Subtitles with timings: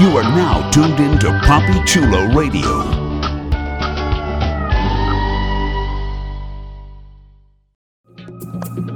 [0.00, 2.80] You are now tuned in to Poppy Chulo Radio.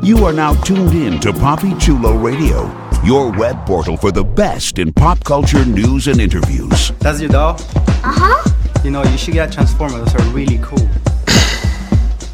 [0.03, 2.73] You are now tuned in to Poppy Chulo Radio,
[3.05, 6.93] your web portal for the best in pop culture news and interviews.
[7.01, 7.57] That's your doll?
[8.03, 8.51] Uh huh.
[8.83, 10.11] You know, you should get Transformers.
[10.11, 10.89] Those are really cool.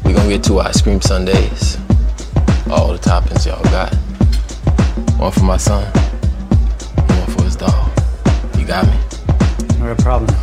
[0.05, 1.75] We're gonna get two ice cream sundaes.
[2.71, 3.93] All the toppings y'all got.
[5.19, 5.91] One for my son,
[8.71, 9.79] got me?
[9.79, 10.33] Not a problem.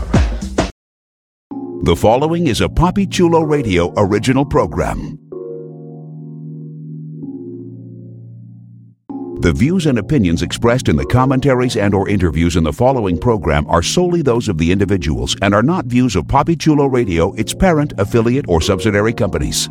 [1.84, 5.18] The following is a Poppy Chulo Radio original program.
[9.40, 13.64] The views and opinions expressed in the commentaries and or interviews in the following program
[13.68, 17.54] are solely those of the individuals and are not views of Poppy Chulo Radio, its
[17.54, 19.70] parent, affiliate, or subsidiary companies.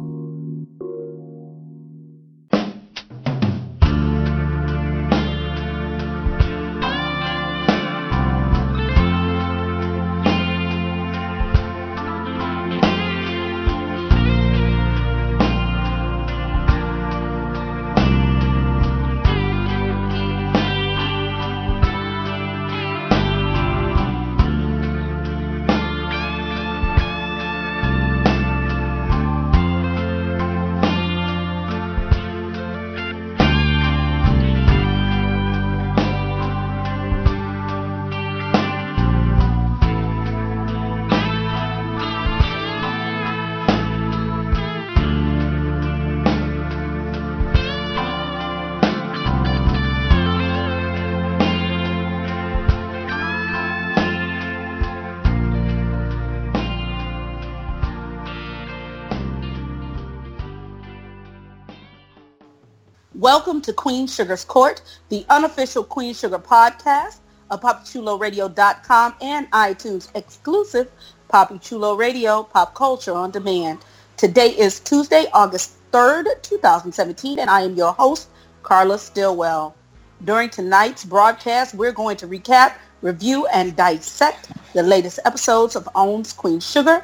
[63.27, 67.17] Welcome to Queen Sugar's Court, the unofficial Queen Sugar podcast,
[67.51, 70.89] a PoppyChuloRadio.com and iTunes exclusive
[71.27, 73.79] Poppy Chulo Radio, pop culture on demand.
[74.15, 78.29] Today is Tuesday, August 3rd, 2017, and I am your host,
[78.63, 79.75] Carla Stillwell.
[80.23, 86.31] During tonight's broadcast, we're going to recap, review, and dissect the latest episodes of OWN's
[86.31, 87.03] Queen Sugar.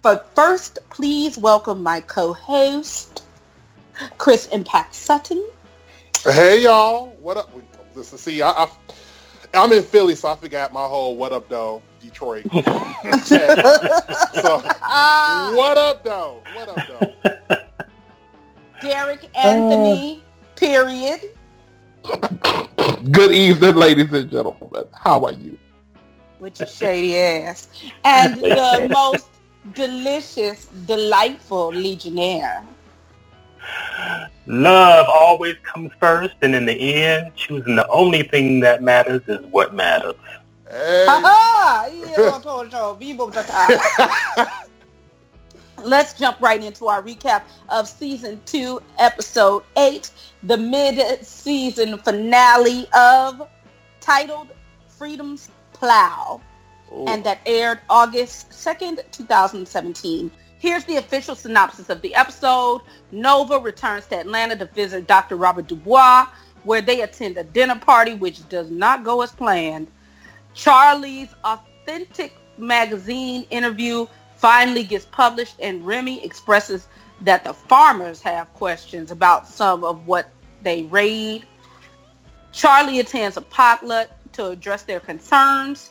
[0.00, 3.21] But first, please welcome my co-host,
[4.18, 5.44] Chris Impact Sutton.
[6.24, 7.50] Hey y'all, what up?
[7.94, 8.68] Listen, see, I, I,
[9.54, 12.44] I'm in Philly, so I forgot my whole "What up, though" Detroit.
[13.24, 14.58] so,
[15.54, 16.42] what up, though?
[16.54, 17.14] What up, though?
[18.80, 20.56] Derek Anthony, uh.
[20.56, 21.20] period.
[23.10, 24.84] Good evening, ladies and gentlemen.
[24.92, 25.58] How are you?
[26.40, 27.68] With your shady ass.
[28.04, 29.28] And the most
[29.74, 32.64] delicious, delightful Legionnaire.
[34.46, 39.44] Love always comes first, and in the end, choosing the only thing that matters is
[39.46, 40.14] what matters.
[40.68, 41.04] Hey.
[41.06, 41.88] Ha-ha!
[41.92, 44.50] Yeah, to- to- vivo tata.
[45.84, 50.10] Let's jump right into our recap of season two, episode eight,
[50.44, 53.48] the mid-season finale of
[54.00, 54.48] titled
[54.88, 56.40] Freedom's Plow,
[57.06, 60.30] and that aired August 2nd, 2017.
[60.62, 62.82] Here's the official synopsis of the episode.
[63.10, 65.34] Nova returns to Atlanta to visit Dr.
[65.34, 66.28] Robert Dubois,
[66.62, 69.88] where they attend a dinner party which does not go as planned.
[70.54, 74.06] Charlie's authentic magazine interview
[74.36, 76.86] finally gets published and Remy expresses
[77.22, 80.30] that the farmers have questions about some of what
[80.62, 81.44] they raid.
[82.52, 85.90] Charlie attends a potluck to address their concerns.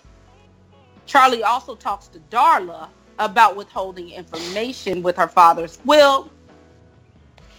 [1.07, 2.87] Charlie also talks to Darla
[3.21, 6.29] about withholding information with her father's will.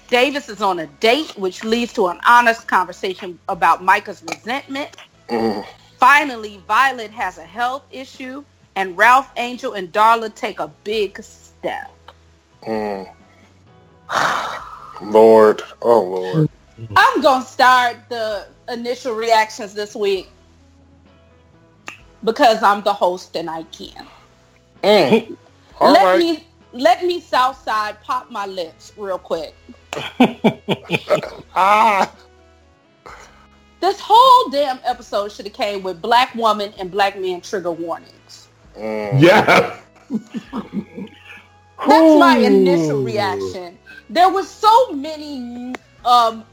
[0.08, 4.94] Davis is on a date, which leads to an honest conversation about Micah's resentment.
[5.28, 5.64] Mm.
[5.98, 8.44] Finally, Violet has a health issue,
[8.76, 11.90] and Ralph, Angel, and Darla take a big step.
[12.66, 13.08] Mm.
[15.00, 16.48] Lord, oh Lord.
[16.96, 20.28] I'm going to start the initial reactions this week
[22.24, 24.06] because I'm the host and I can.
[24.82, 25.36] Mm.
[25.80, 26.18] All let right.
[26.18, 29.54] me let me Southside pop my lips real quick.
[31.54, 32.10] Ah,
[33.80, 38.48] This whole damn episode should have came with black woman and black man trigger warnings.
[38.76, 39.20] Mm.
[39.20, 39.82] Yes.
[41.86, 43.78] That's my initial reaction.
[44.08, 45.74] There was so many
[46.04, 46.44] um,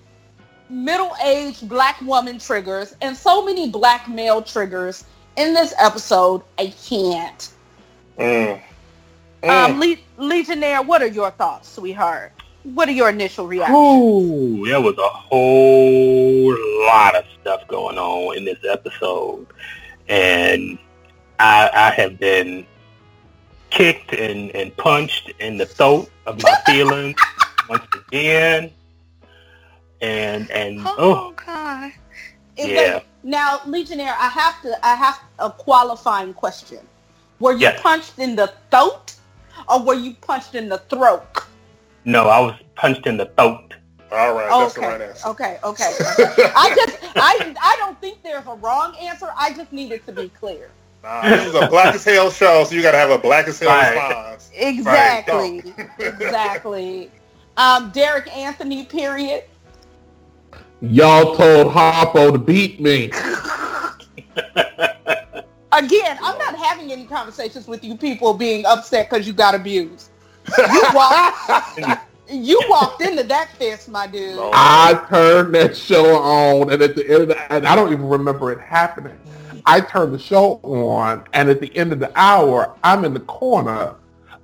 [0.69, 5.06] middle-aged black woman triggers and so many black male triggers
[5.38, 6.42] in this episode.
[6.57, 7.54] I can't.
[8.18, 8.62] Mm.
[9.44, 12.33] Um, Le- Legionnaire, what are your thoughts, sweetheart?
[12.63, 13.77] What are your initial reactions?
[13.77, 16.51] Ooh, there was a whole
[16.86, 19.47] lot of stuff going on in this episode.
[20.09, 20.77] and
[21.39, 22.65] I, I have been
[23.69, 27.15] kicked and, and punched in the throat of my feelings
[27.69, 28.71] once again.
[30.01, 31.92] And and Oh, oh God.
[32.57, 33.01] Yeah.
[33.24, 34.85] now, Legionnaire, I have to.
[34.85, 36.80] I have a qualifying question.
[37.39, 37.81] Were you Yes.
[37.81, 39.15] punched in the throat,
[39.67, 41.25] or were you punched in the throat?
[42.06, 43.73] no, I was punched in the throat.
[44.11, 44.88] All right, that's the okay.
[44.89, 45.27] right answer.
[45.27, 45.59] Okay.
[45.63, 45.83] Okay.
[46.56, 46.97] I just.
[47.15, 47.56] I.
[47.61, 49.27] I don't think there's a wrong answer.
[49.38, 50.71] I just need it to be clear.
[51.03, 53.47] Nah, this is a black as hell show, so you got to have a black
[53.47, 53.94] as hell Right.
[53.94, 54.50] response.
[54.56, 55.63] Exactly.
[56.00, 57.11] exactly.
[57.56, 58.85] Um, Derek Anthony.
[58.85, 59.44] Period.
[60.81, 63.11] Y'all told Harpo to beat me.
[65.71, 70.10] Again, I'm not having any conversations with you people being upset because you got abused.
[70.57, 74.39] You walked, you walked into that fist, my dude.
[74.54, 78.07] I turned that show on, and at the end of the, and I don't even
[78.10, 79.18] remember it happening.
[79.66, 83.19] I turned the show on, and at the end of the hour, I'm in the
[83.21, 83.95] corner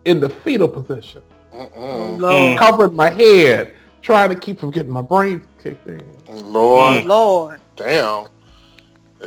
[0.06, 1.24] in the fetal position.
[1.54, 2.58] Lord, mm.
[2.58, 6.04] covering my head, trying to keep from getting my brains kicked in.
[6.28, 7.62] Lord, Lord.
[7.76, 8.28] damn.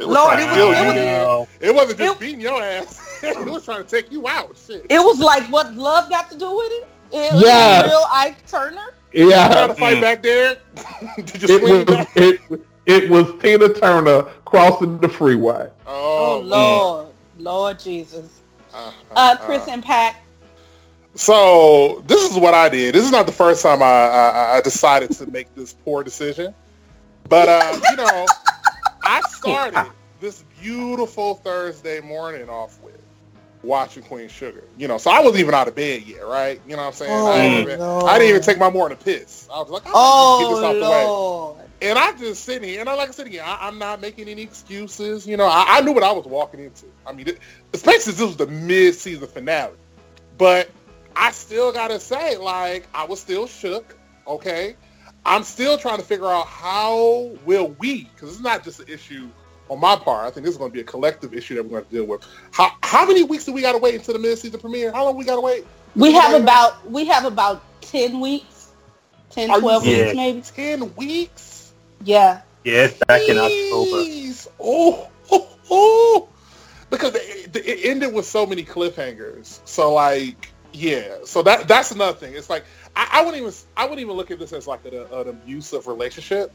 [0.00, 1.22] It was Lord, it was- kill it you, was- man.
[1.24, 1.48] No.
[1.60, 3.20] It wasn't just it- beating your ass.
[3.22, 4.56] it was trying to take you out.
[4.66, 4.86] Shit.
[4.88, 6.88] It was like what love got to do with it.
[7.10, 7.86] It was Yes.
[7.86, 8.92] real Ike Turner.
[9.12, 10.00] You trying Yeah, to fight Mm.
[10.02, 10.56] back there?
[11.16, 12.16] Did you it swing was back?
[12.16, 12.40] it,
[12.86, 15.68] it was Tina Turner crossing the freeway.
[15.86, 17.06] Oh, Oh, Lord,
[17.38, 18.26] Lord Jesus.
[18.74, 20.16] Uh, Uh, Chris Impact.
[21.14, 22.94] So this is what I did.
[22.94, 26.54] This is not the first time I, I, I decided to make this poor decision,
[27.28, 28.26] but uh, you know,
[29.08, 29.90] I started
[30.20, 33.00] this beautiful Thursday morning off with
[33.62, 34.64] watching Queen Sugar.
[34.76, 36.60] You know, so I wasn't even out of bed yet, right?
[36.68, 37.10] You know what I'm saying?
[37.10, 39.48] I, oh, didn't even, I didn't even take my morning piss.
[39.50, 41.88] I was like, oh, get this Oh out the way.
[41.88, 44.28] And I just sitting here, and I like I said again, I, I'm not making
[44.28, 45.26] any excuses.
[45.26, 46.84] You know, I, I knew what I was walking into.
[47.06, 47.38] I mean, it,
[47.72, 49.72] especially since this was the mid-season finale.
[50.36, 50.68] But
[51.16, 53.96] I still gotta say, like, I was still shook.
[54.26, 54.76] Okay,
[55.24, 59.28] I'm still trying to figure out how will we, because it's not just an issue
[59.68, 60.26] on my part.
[60.26, 62.06] I think this is going to be a collective issue that we're going to deal
[62.06, 62.26] with.
[62.52, 64.92] How how many weeks do we got to wait until the mid-season premiere?
[64.92, 65.66] How long we got to wait?
[65.96, 66.38] We have yeah.
[66.38, 68.70] about we have about ten weeks,
[69.30, 70.06] 10, Are you 12 serious?
[70.06, 70.42] weeks maybe.
[70.42, 71.72] Ten weeks?
[72.04, 72.42] Yeah.
[72.64, 74.50] Yeah, it's back in October.
[74.60, 76.28] Oh, oh, oh.
[76.90, 79.60] Because it, it ended with so many cliffhangers.
[79.64, 81.18] So like, yeah.
[81.24, 82.34] So that that's another thing.
[82.34, 82.64] It's like
[82.98, 85.86] I, I wouldn't even I wouldn't even look at this as like an, an abusive
[85.86, 86.52] relationship.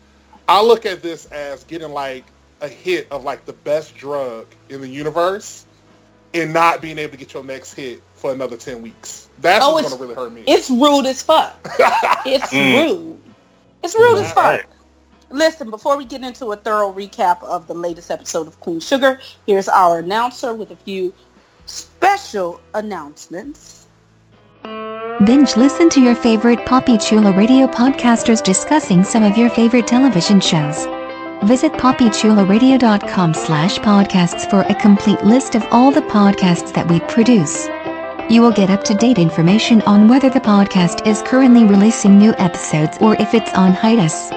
[0.47, 2.25] I look at this as getting like
[2.61, 5.65] a hit of like the best drug in the universe,
[6.33, 9.29] and not being able to get your next hit for another ten weeks.
[9.39, 10.43] That's Oh, what's gonna really hurt me.
[10.45, 11.55] It's rude as fuck.
[12.25, 12.87] It's Mm.
[12.89, 13.19] rude.
[13.81, 14.43] It's rude as fuck.
[14.45, 14.65] Right.
[15.29, 19.19] Listen, before we get into a thorough recap of the latest episode of Queen Sugar,
[19.47, 21.13] here's our announcer with a few
[21.65, 23.82] special announcements.
[25.25, 30.39] Binge listen to your favorite Poppy Chulo radio podcasters discussing some of your favorite television
[30.39, 30.85] shows.
[31.43, 37.67] Visit poppychuloradio.com slash podcasts for a complete list of all the podcasts that we produce.
[38.29, 43.15] You will get up-to-date information on whether the podcast is currently releasing new episodes or
[43.15, 44.31] if it's on hiatus.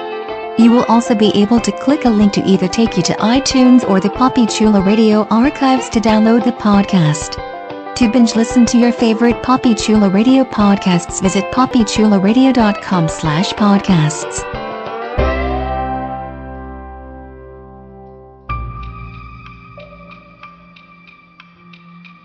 [0.59, 3.87] You will also be able to click a link to either take you to iTunes
[3.87, 7.56] or the Poppy Chulo Radio archives to download the podcast.
[7.97, 14.43] To binge listen to your favorite Poppy Chulo Radio podcasts, visit poppychuloradio.com slash podcasts.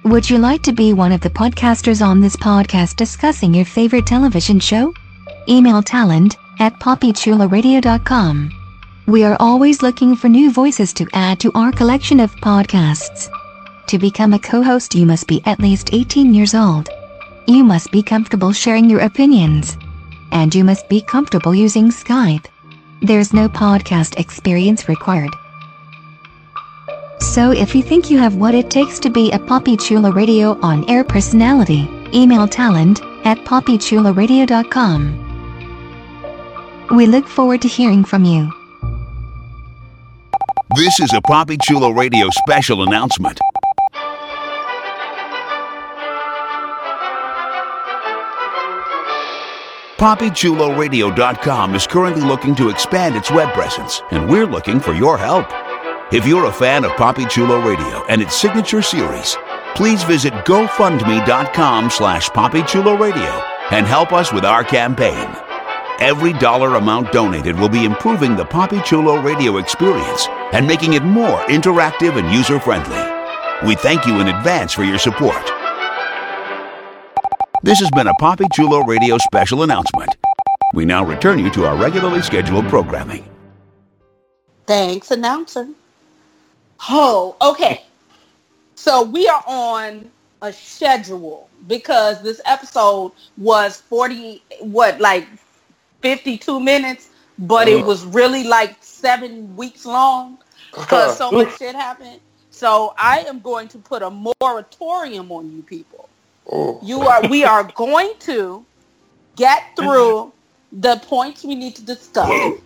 [0.05, 4.07] Would you like to be one of the podcasters on this podcast discussing your favorite
[4.07, 4.93] television show?
[5.49, 8.51] Email talent at poppychuloradio.com.
[9.07, 13.31] We are always looking for new voices to add to our collection of podcasts.
[13.89, 16.89] To become a co-host, you must be at least 18 years old.
[17.47, 19.77] You must be comfortable sharing your opinions.
[20.31, 22.47] And you must be comfortable using Skype.
[23.03, 25.35] There's no podcast experience required.
[27.21, 30.59] So if you think you have what it takes to be a Poppy Chulo Radio
[30.61, 35.19] on-air personality, email talent at poppychuloradio.com.
[36.97, 38.51] We look forward to hearing from you.
[40.77, 43.39] This is a Poppy Chulo Radio special announcement.
[49.99, 55.47] PoppyChuloRadio.com is currently looking to expand its web presence, and we're looking for your help.
[56.13, 59.37] If you're a fan of Poppy Chulo Radio and its signature series,
[59.77, 65.29] please visit GoFundMe.com slash PoppyChuloRadio and help us with our campaign.
[66.01, 71.05] Every dollar amount donated will be improving the Poppy Chulo radio experience and making it
[71.05, 73.69] more interactive and user-friendly.
[73.69, 75.62] We thank you in advance for your support.
[77.65, 80.17] This has been a Poppy Chulo Radio special announcement.
[80.75, 83.25] We now return you to our regularly scheduled programming.
[84.67, 85.69] Thanks, announcer.
[86.91, 87.85] Oh, okay.
[88.75, 90.11] So we are on
[90.43, 95.29] a schedule because this episode was 40, what, like
[96.01, 100.37] 52 minutes, but it was really like seven weeks long
[100.75, 102.19] because so much shit happened.
[102.51, 106.09] So I am going to put a moratorium on you people.
[106.51, 106.79] Oh.
[106.83, 108.65] You are, we are going to
[109.37, 110.33] get through
[110.73, 112.59] the points we need to discuss.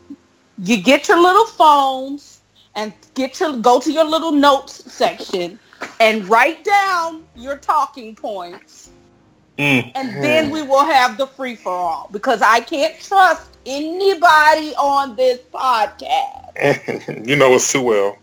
[0.59, 2.40] You get your little phones
[2.75, 5.59] and get your go to your little notes section
[6.00, 8.90] and write down your talking points.
[9.59, 9.90] Mm.
[9.95, 15.16] And then we will have the free for all because I can't trust anybody on
[15.16, 17.26] this podcast.
[17.26, 18.18] you know us too well.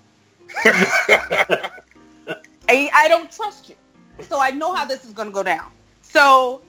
[2.70, 3.76] I, I don't trust you.
[4.22, 5.72] So I know how this is going to go down.
[6.02, 6.62] So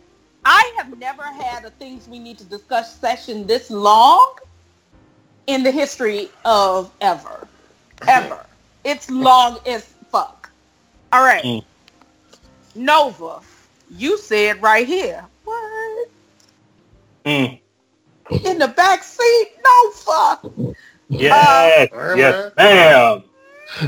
[0.44, 4.36] I have never had a things we need to discuss session this long
[5.46, 7.46] in the history of ever.
[8.08, 8.44] Ever.
[8.84, 10.50] It's long as fuck.
[11.12, 11.44] All right.
[11.44, 11.64] Mm.
[12.74, 13.40] Nova,
[13.90, 15.24] you said right here.
[15.44, 16.08] What?
[17.24, 17.60] Mm.
[18.44, 19.48] In the back seat?
[19.62, 20.46] No fuck.
[21.08, 23.22] Yes, Hey, yes, ma'am.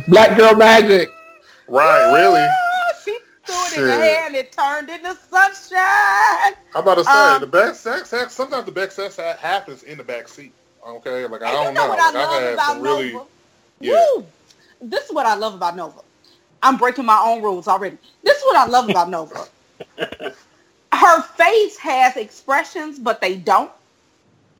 [0.08, 1.08] Black Girl Magic.
[1.68, 2.46] Right, really?
[3.46, 4.00] Threw it in the Shit.
[4.02, 6.54] hair and it turned into sunshine.
[6.72, 8.34] How about to say Um, the back sex, sex?
[8.34, 10.52] Sometimes the back sex happens in the back seat.
[10.86, 13.12] Okay, like I don't you know, what Like, I I've love had about some really.
[13.12, 13.26] Nova?
[13.80, 14.06] Yeah.
[14.16, 14.26] Woo!
[14.80, 16.00] This is what I love about Nova.
[16.62, 17.98] I'm breaking my own rules already.
[18.24, 19.46] This is what I love about Nova.
[20.94, 23.70] Her face has expressions, but they don't.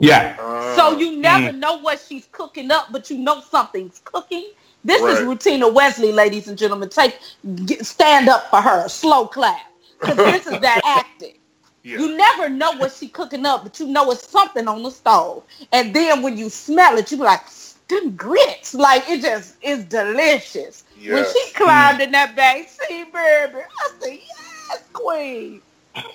[0.01, 0.37] Yeah.
[0.39, 4.51] Uh, So you never know what she's cooking up, but you know something's cooking.
[4.87, 5.39] This is Right.
[5.39, 6.89] Rutina Wesley, ladies and gentlemen.
[6.89, 7.19] Take
[7.65, 9.67] get, stand up for her, slow clap,
[10.01, 11.35] because this is that acting.
[11.83, 11.99] yeah.
[11.99, 15.43] You never know what she cooking up, but you know it's something on the stove.
[15.73, 17.41] And then when you smell it, you be like,
[17.89, 18.75] them grits.
[18.75, 20.85] Like it just is delicious.
[21.05, 25.63] When she climbed in that back seat, baby, I said, yes, queen.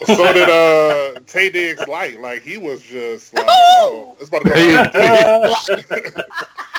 [0.05, 2.21] so did uh Taye Diggs Light.
[2.21, 6.21] Like he was just like, oh, it's about to go.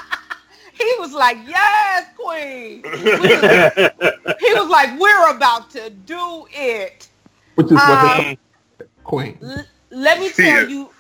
[0.83, 2.83] He was like, yes, queen.
[2.83, 7.09] Was- he was like, we're about to do it.
[7.55, 8.37] Which is what Um,
[8.79, 9.39] the queen.
[9.43, 10.67] L- let me tell Yeah.
[10.69, 10.91] you,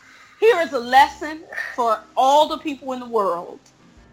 [0.41, 1.43] here is a lesson
[1.75, 3.59] for all the people in the world.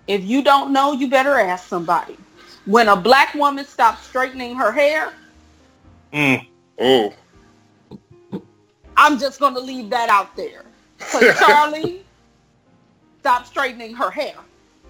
[0.08, 2.18] If you don't know, you better ask somebody.
[2.66, 5.14] When a black woman stops straightening her hair,
[6.14, 6.48] Mm.
[6.80, 7.14] oh,
[8.98, 10.64] I'm just going to leave that out there.
[10.98, 12.04] Because Charlie
[13.20, 14.34] stopped straightening her hair.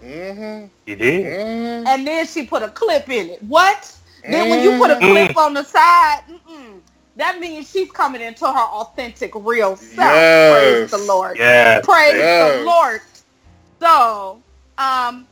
[0.04, 1.26] Mm-hmm, You did?
[1.26, 3.44] mm And then she put a clip in it.
[3.44, 3.98] What?
[4.28, 6.82] Then when you put a clip on the side, mm-mm,
[7.18, 10.40] that means she's coming into her authentic, real self.
[10.46, 11.40] Praise the Lord.
[11.40, 11.84] Yes.
[11.84, 12.38] Praise Yes.
[12.38, 13.02] the Lord.
[13.82, 14.44] So,
[14.78, 15.28] um,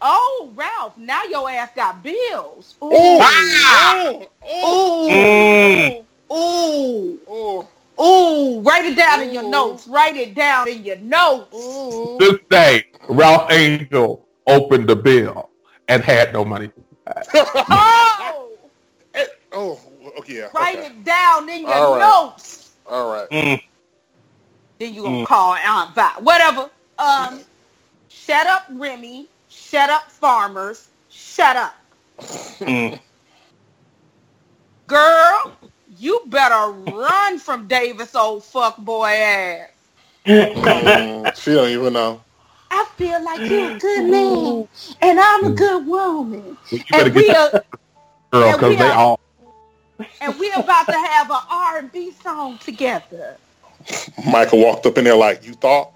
[0.00, 2.76] oh, Ralph, now your ass got bills.
[2.82, 3.30] Ooh,
[3.68, 4.30] Oh, oh,
[4.64, 5.94] ooh, Mm.
[5.94, 7.68] ooh, oh, ooh.
[8.00, 9.86] Ooh, write it down in your notes.
[9.86, 11.48] Write it down in your notes.
[11.52, 12.18] oh.
[12.18, 15.50] This day, Ralph Angel opened the bill
[15.88, 16.70] and had no money.
[19.52, 20.48] Oh, oh, okay, yeah.
[20.54, 20.88] write okay.
[20.88, 22.00] it down in your All right.
[22.00, 22.72] notes.
[22.86, 23.30] All right.
[23.30, 23.62] Mm.
[24.78, 26.10] Then you gonna call Aunt Vi.
[26.20, 26.70] Whatever.
[26.98, 27.40] Um,
[28.08, 29.28] shut up, Remy.
[29.48, 30.88] Shut up, farmers.
[31.08, 31.74] Shut up.
[32.20, 33.00] Mm.
[34.86, 35.68] Girl, you
[36.56, 39.68] better run from Davis old fuck boy ass.
[40.26, 42.20] Mm, she don't even know.
[42.70, 44.68] I feel like you're a good man
[45.00, 46.56] and I'm a good woman.
[46.92, 47.50] And we are,
[48.32, 49.20] girl and because we they are- all.
[50.20, 53.36] and we about to have an R and B song together.
[54.26, 55.92] Michael walked up in there like, you thought?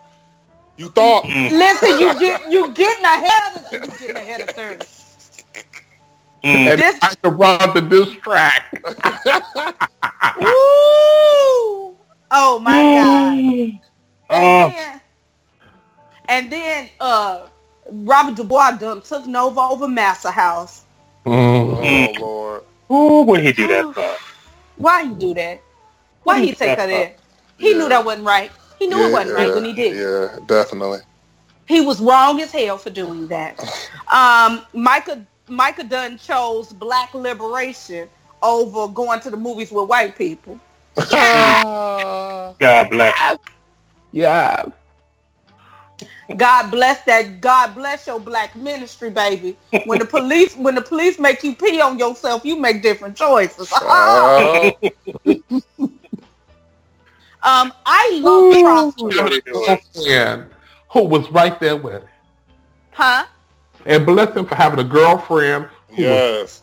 [0.76, 1.24] You thought?
[1.26, 4.99] Listen, you get you getting ahead of you getting ahead of things.
[6.44, 6.54] Mm.
[6.72, 8.72] And This- I can run the diss track.
[10.40, 11.96] Woo!
[12.32, 13.38] Oh my god.
[13.38, 13.80] And
[14.32, 14.68] Oh.
[14.70, 15.00] then,
[16.28, 17.46] and then uh
[17.90, 20.82] Robert Dubois done took Nova over Massa House.
[21.26, 22.16] Mm.
[22.16, 22.62] Oh, Lord.
[22.92, 24.16] Ooh, what he do that for?
[24.76, 25.60] Why he do that?
[26.22, 27.14] Why he take her there?
[27.58, 28.50] He knew that wasn't right.
[28.78, 29.96] He knew it wasn't right when he did.
[29.96, 31.00] Yeah, definitely.
[31.66, 33.58] He was wrong as hell for doing that.
[34.10, 38.08] Um, Micah Micah Dunn chose black liberation
[38.42, 40.58] over going to the movies with white people.
[41.10, 42.56] God
[42.90, 43.38] bless.
[44.12, 44.66] Yeah.
[46.36, 47.40] God bless that.
[47.40, 49.56] God bless your black ministry, baby.
[49.86, 53.68] When the police, when the police make you pee on yourself, you make different choices.
[53.72, 54.78] Oh,
[57.42, 59.10] um, I love Prosper.
[59.50, 60.50] girlfriend
[60.90, 62.08] who was right there with him.
[62.92, 63.26] Huh?
[63.86, 66.60] And bless him for having a girlfriend who was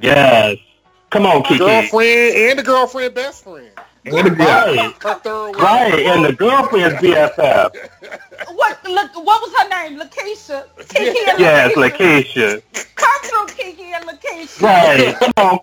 [0.00, 0.58] Yes.
[1.10, 1.58] Come on, Kiki.
[1.58, 3.70] Girlfriend and the girlfriend best friend.
[4.04, 4.30] and a.
[4.34, 5.54] Right.
[5.56, 6.06] Right.
[6.06, 7.70] And the girlfriend's BFF.
[8.54, 8.84] What?
[8.84, 9.98] Look, what was her name?
[10.00, 10.64] Lakeisha.
[10.88, 12.60] Kiki and Yes, Lakeisha.
[12.74, 12.94] Lakeisha.
[12.96, 14.62] Come through, Kiki and Lakeisha.
[14.62, 15.16] Right.
[15.18, 15.58] Come on.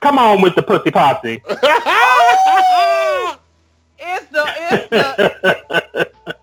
[0.00, 1.42] Come on with the pussy posse.
[3.98, 6.10] It's the, it's the,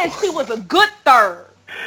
[0.00, 1.46] and and she was a good third.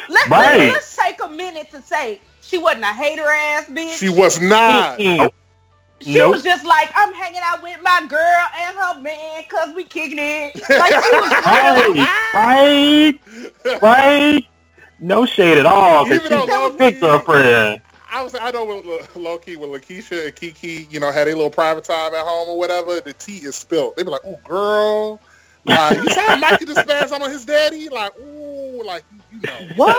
[0.10, 0.72] Let's Right.
[0.72, 3.98] let's take a minute to say she wasn't a hater ass bitch.
[3.98, 5.00] she was not.
[5.00, 6.32] She Nope.
[6.34, 10.18] was just like, I'm hanging out with my girl and her man because we kicking
[10.20, 10.56] it.
[10.70, 11.96] Like she was Right.
[12.00, 12.32] Ah.
[12.34, 13.82] Right.
[13.82, 14.48] Right.
[15.00, 16.06] No shade at all.
[16.06, 17.82] 'cause Even though she's a low-key- big girlfriend.
[18.14, 21.32] I was I know with low key when Lakeisha and Kiki, you know, had a
[21.36, 23.96] little private time at home or whatever, the tea is spilled.
[23.96, 25.22] They'd be like, "Oh, girl,
[25.66, 29.68] like you saw Mikey just spaz on his daddy, like, ooh, like you, you know."
[29.76, 29.96] what?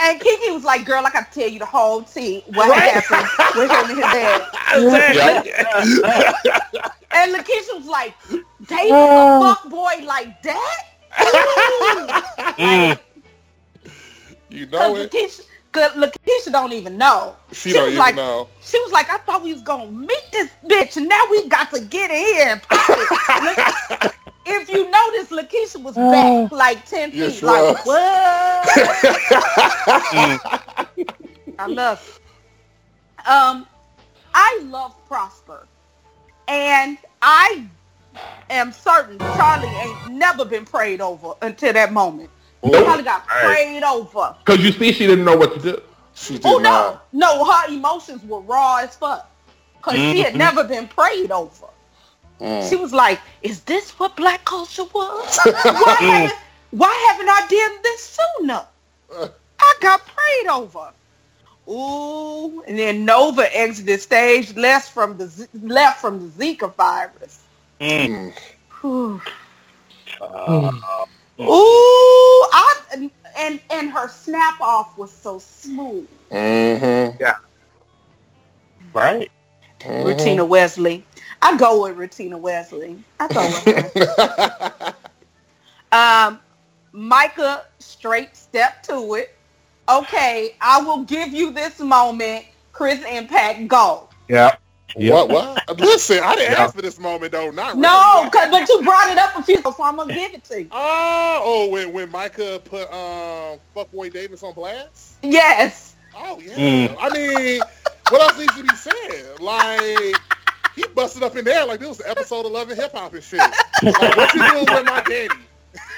[0.00, 2.42] And Kiki was like, girl, I got to tell you the whole tea.
[2.46, 2.92] What Right.
[2.92, 4.42] happened with him and his dad.
[4.94, 5.52] Exactly.
[7.12, 8.14] And Lakeisha was like,
[8.66, 10.82] David, a fuck boy like that?
[12.58, 12.98] Mm.
[14.48, 15.10] you know Because it.
[15.10, 17.36] Lakeisha, 'cause Lakeisha don't even know.
[17.52, 18.48] She, she don't was even like- know.
[18.62, 21.70] She was like, I thought we was gonna meet this bitch, and now we got
[21.72, 24.02] to get in here and pop it.
[24.02, 24.14] Look,
[24.46, 27.18] if you notice, Lakeisha was back like ten feet.
[27.18, 27.86] Yes, like was.
[27.86, 28.66] what?
[31.58, 32.20] I love.
[33.18, 33.28] It.
[33.28, 33.66] Um,
[34.34, 35.66] I love Prosper,
[36.48, 37.64] and I
[38.50, 42.30] am certain Charlie ain't never been prayed over until that moment.
[42.72, 43.42] Charlie got Right.
[43.44, 44.34] prayed over.
[44.44, 45.82] Because you see, she didn't know what to do.
[46.14, 49.28] She did Oh no, no, her emotions were raw as fuck.
[49.82, 50.38] Cause she had Mhm.
[50.38, 51.66] never been prayed over.
[52.40, 52.68] Mm.
[52.68, 55.38] She was like, "Is this what black culture was?
[55.44, 56.38] Why haven't,
[56.70, 58.64] why haven't I done this sooner?
[59.60, 60.92] I got prayed over."
[61.68, 67.40] Ooh, and then Nova exited stage left from the left from the Zika virus.
[67.80, 68.32] Mm.
[68.80, 69.20] Whew.
[71.38, 76.08] Uh, Ooh, I and, and and her snap off was so smooth.
[76.30, 77.16] Mm-hmm.
[77.20, 77.34] Yeah.
[78.92, 79.30] right.
[79.80, 81.04] Rutina Wesley.
[81.42, 82.98] I go with Rutina Wesley.
[83.20, 84.94] I go with her.
[85.92, 86.40] um,
[86.92, 89.34] Micah straight step to it.
[89.88, 92.46] Okay, I will give you this moment.
[92.72, 94.08] Chris Impact, go.
[94.28, 94.56] Yeah.
[94.94, 95.28] What?
[95.28, 95.78] What?
[95.80, 96.62] Listen, I didn't Yeah.
[96.64, 97.50] ask for this moment though.
[97.50, 98.30] Not No, really.
[98.34, 100.68] 'cause- but you brought it up a few so I'm gonna give it to you.
[100.70, 105.14] Oh, oh, when when Micah put um fuckboy Davis on blast.
[105.22, 105.94] Yes.
[106.16, 106.54] Oh yeah.
[106.54, 106.96] Mm.
[106.98, 107.60] I mean,
[108.08, 109.40] what else needs to be said?
[109.40, 110.16] Like
[110.74, 113.40] he busted up in there like this was episode eleven hip hop and shit.
[113.82, 115.28] Like what you doing with my daddy?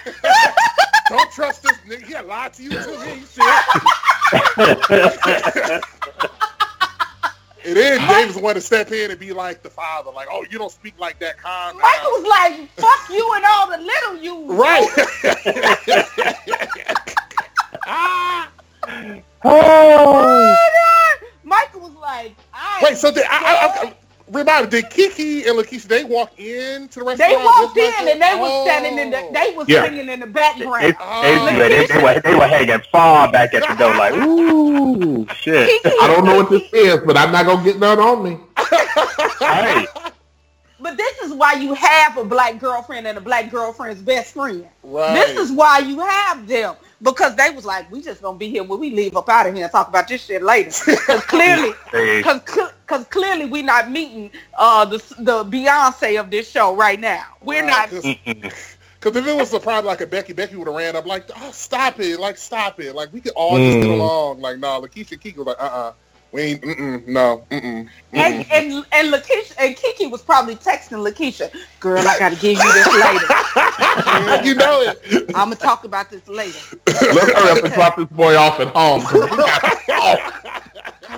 [1.10, 2.02] Don't trust this nigga.
[2.04, 2.98] He lied to you too.
[3.00, 3.44] He shit.
[7.68, 10.58] And then Davis wanted to step in and be like the father, like, "Oh, you
[10.58, 14.52] don't speak like that, Con." Michael was like, "Fuck you and all the little you."
[14.52, 14.88] Right.
[17.86, 18.50] ah.
[19.44, 20.56] Oh.
[21.44, 23.94] Michael was like, I Wait, so did I, I, I
[24.30, 27.18] remind me, did Kiki and Lakeisha they walk into the restaurant?
[27.18, 28.08] They walked in Michael?
[28.08, 29.18] and they was standing in the.
[29.18, 29.32] Oh.
[29.32, 29.84] They was Yeah.
[29.84, 30.84] singing in the They, background.
[30.84, 31.46] they, they, oh.
[31.58, 35.82] they, they were, they were hanging far back at the door like, ooh, shit.
[35.82, 38.38] Kiki, I don't know what this is, but I'm not gonna get none on me.
[39.40, 39.86] Right.
[40.80, 44.64] But this is why you have a black girlfriend and a black girlfriend's best friend.
[44.84, 45.12] Right.
[45.12, 48.62] This is why you have them because they was like, we just gonna be here
[48.62, 50.70] when we leave up out of here and talk about this shit later.
[50.86, 56.50] Because clearly, They- because because clearly we're not meeting uh the the Beyonce of this
[56.50, 57.24] show right now.
[57.42, 57.90] We're not.
[59.00, 61.30] Because if it was a problem like a Becky, Becky would have ran up like,
[61.36, 63.92] oh, stop it, like stop it, like we could all just get Mm.
[63.92, 64.40] along.
[64.40, 65.92] Like, no, Lakeisha and Kiki was like, uh, uh
[66.32, 67.88] we ain't, mm-mm, no, mm-mm.
[68.14, 72.72] And and and Lakeisha and Kiki was probably texting Lakeisha, girl, I gotta give you
[72.72, 73.26] this later.
[73.26, 74.98] mm you know it.
[75.34, 76.58] I'm gonna talk about this later.
[76.86, 79.02] Let's hurry up and drop this boy off at home.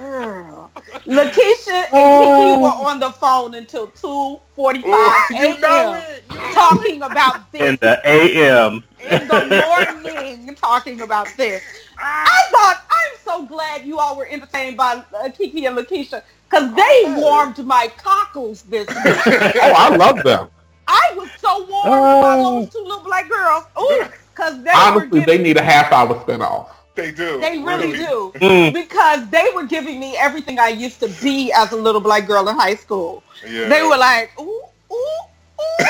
[0.00, 0.70] 'Cause we Girl.
[1.06, 4.82] Lakeisha and Kiki were on the phone until 2.45
[5.30, 6.52] you know a.m.
[6.52, 7.62] talking about this.
[7.62, 8.84] In the AM.
[9.10, 11.62] in the morning talking about this.
[11.98, 16.74] I thought, I'm so glad you all were entertained by uh, Kiki and Lakeisha because
[16.74, 18.96] they warmed my cockles this week.
[18.96, 20.48] oh, I love them.
[20.88, 22.22] I was so warm Oh.
[22.22, 23.64] by those two little black girls.
[23.80, 26.68] Ooh, because they were Honestly, they need a half hour spinoff.
[26.94, 27.40] They do.
[27.40, 28.32] they really do.
[28.40, 28.72] Mm.
[28.74, 32.48] Because they were giving me everything I used to be as a little black girl
[32.48, 33.22] in high school.
[33.46, 33.68] Yeah.
[33.68, 35.20] They were like, ooh, ooh,
[35.60, 35.80] ooh.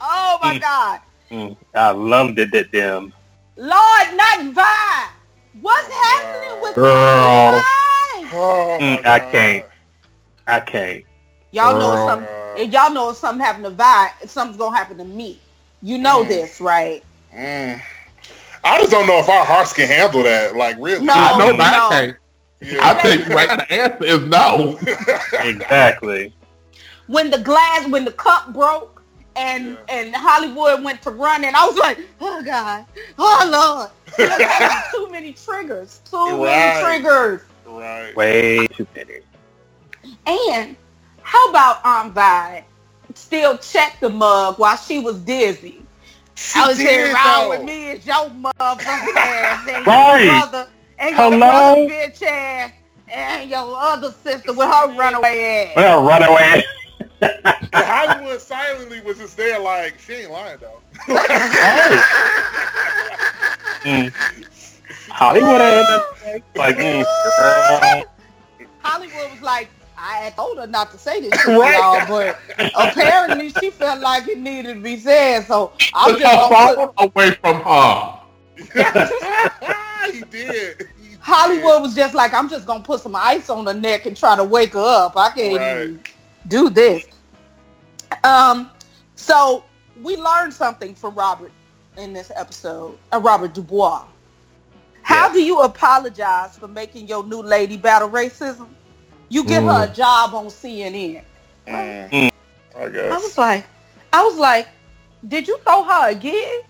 [0.00, 0.60] oh my Mm.
[0.60, 1.00] God.
[1.30, 1.56] Mm.
[1.74, 3.12] I loved it at them.
[3.56, 5.06] Lord, not Vi.
[5.60, 7.52] What's happening with Girl.
[7.52, 8.28] Vi?
[8.32, 9.64] Oh, Mm, I can't.
[10.46, 11.04] I can't.
[11.52, 11.96] Y'all know Girl.
[11.96, 12.28] something.
[12.54, 15.42] If y'all know if something happened to Vi, something's gonna happen to me.
[15.82, 16.28] You know Mm.
[16.28, 17.04] this, right?
[17.34, 17.80] Mm.
[18.62, 20.56] I just don't know if our hearts can handle that.
[20.56, 21.04] Like, really?
[21.04, 21.12] No.
[21.14, 21.56] I know no.
[21.56, 22.16] that can't.
[22.62, 22.78] Yeah.
[22.82, 24.78] I think right the answer is no.
[25.48, 26.34] Exactly.
[27.06, 29.02] When the glass, when the cup broke,
[29.36, 32.84] and and Hollywood went to run, and I was like, oh God,
[33.18, 34.28] oh Lord,
[34.92, 36.40] too many triggers, too Right.
[36.40, 37.40] many triggers.
[37.66, 38.14] right.
[38.14, 39.20] Way too many.
[40.26, 40.76] And
[41.22, 42.64] how about Aunt Vi
[43.14, 45.82] still checked the mug while she was dizzy?
[46.54, 50.24] I was did, here around with me is your motherfucking ass and Right.
[50.24, 51.38] your brother and your Hello?
[51.38, 52.72] brother bitch ass
[53.08, 55.76] and your other sister with her runaway ass.
[55.76, 56.64] Well, run away.
[57.20, 60.80] But Hollywood silently was just there like, she ain't lying though.
[63.80, 64.12] Mm.
[65.08, 68.04] Hollywood ain't like mm.
[68.82, 69.68] Hollywood was like,
[70.00, 71.74] I had told her not to say this shit to Right.
[71.74, 72.40] y'all, but
[72.74, 76.74] apparently she felt like it needed to be said, so I'm Put just her gonna
[76.74, 78.20] put, away from her.
[80.12, 80.76] he did.
[81.00, 81.18] He did.
[81.20, 84.36] Hollywood was just like, I'm just gonna put some ice on her neck and try
[84.36, 85.16] to wake her up.
[85.16, 85.82] I can't Right.
[85.82, 86.00] even
[86.48, 87.06] do this.
[88.24, 88.70] Um,
[89.16, 89.64] so
[90.02, 91.52] we learned something from Robert
[91.96, 94.04] in this episode, uh, Robert Dubois.
[95.02, 95.32] How Yeah.
[95.32, 98.68] do you apologize for making your new lady battle racism?
[99.30, 101.22] You give her a job on CNN.
[101.66, 102.30] Mm.
[102.76, 103.22] I I guess.
[103.22, 103.64] was like,
[104.12, 104.68] I was like,
[105.28, 106.64] did you throw her a gig?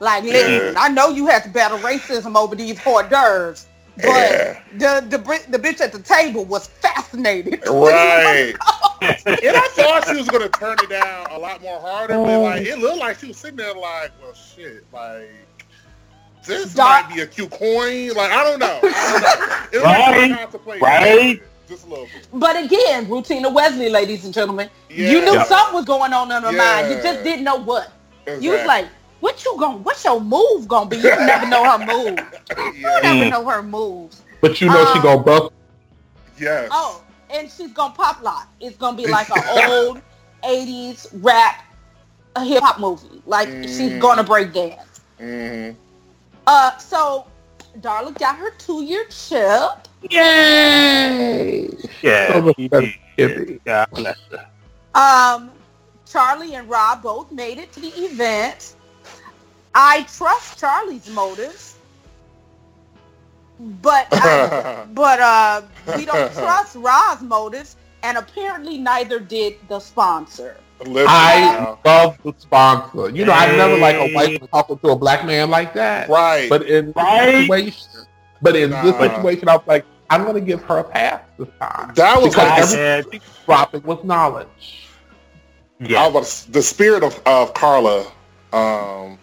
[0.00, 3.66] Like, listen, I know you had to battle racism over these hors d'oeuvres,
[3.96, 4.60] but Yeah.
[4.76, 5.18] the, the
[5.50, 7.62] the bitch at the table was fascinated.
[7.68, 8.54] Right.
[9.02, 12.62] and I thought she was gonna turn it down a lot more harder, but like
[12.66, 15.28] it looked like she was sitting there like, well shit, like
[16.46, 17.08] this Stop.
[17.08, 18.08] might be a cute coin.
[18.14, 18.80] Like I don't know.
[18.82, 19.78] I don't know.
[19.78, 20.66] It was Right.
[20.66, 21.42] like Right.
[21.74, 22.28] Just a little bit.
[22.32, 25.42] But again, Rutina Wesley, ladies and gentlemen, you knew Yeah.
[25.44, 26.88] something was going on in her mind.
[26.88, 27.90] You just didn't know what.
[28.40, 28.86] You was like,
[29.18, 30.98] what you going what's your move gonna be?
[30.98, 32.20] You never know her move.
[32.56, 33.30] You never Mm.
[33.30, 34.22] know her moves.
[34.40, 35.52] But you know she Um, gonna bust.
[36.38, 36.68] Yes.
[36.72, 38.48] Oh, and she's gonna pop lock.
[38.60, 40.00] It's gonna be like an old
[40.44, 41.56] '80s rap,
[42.36, 43.20] a hip hop movie.
[43.26, 43.98] Like she's Mm.
[43.98, 45.00] gonna break dance.
[45.18, 45.70] hmm
[46.46, 47.26] Uh, so
[47.80, 49.88] Darla got her two year chip.
[50.10, 51.68] Yay!
[52.02, 52.32] Yeah.
[52.32, 53.60] So much better did.
[53.64, 54.46] God bless her.
[54.94, 55.52] Um,
[56.06, 58.74] Charlie and Rob both made it to the event.
[59.74, 61.76] I trust Charlie's motives,
[63.58, 64.08] but
[64.94, 65.62] but uh,
[65.92, 70.60] we don't trust Rob's motives, and apparently neither did the sponsor.
[70.84, 73.10] Listen I love the sponsor.
[73.10, 76.08] You know, I never like a white man talking to a black man like that.
[76.08, 76.48] Right.
[76.48, 77.34] But in this Right.
[77.34, 78.06] situation,
[78.40, 81.92] but in this situation, I was like, I'm gonna give her a pass this time.
[81.94, 83.22] that was Because like every- Yeah.
[83.46, 84.88] dropping was knowledge.
[85.80, 86.08] I Yeah.
[86.08, 88.06] was, the spirit of, of Carla
[88.52, 89.18] um,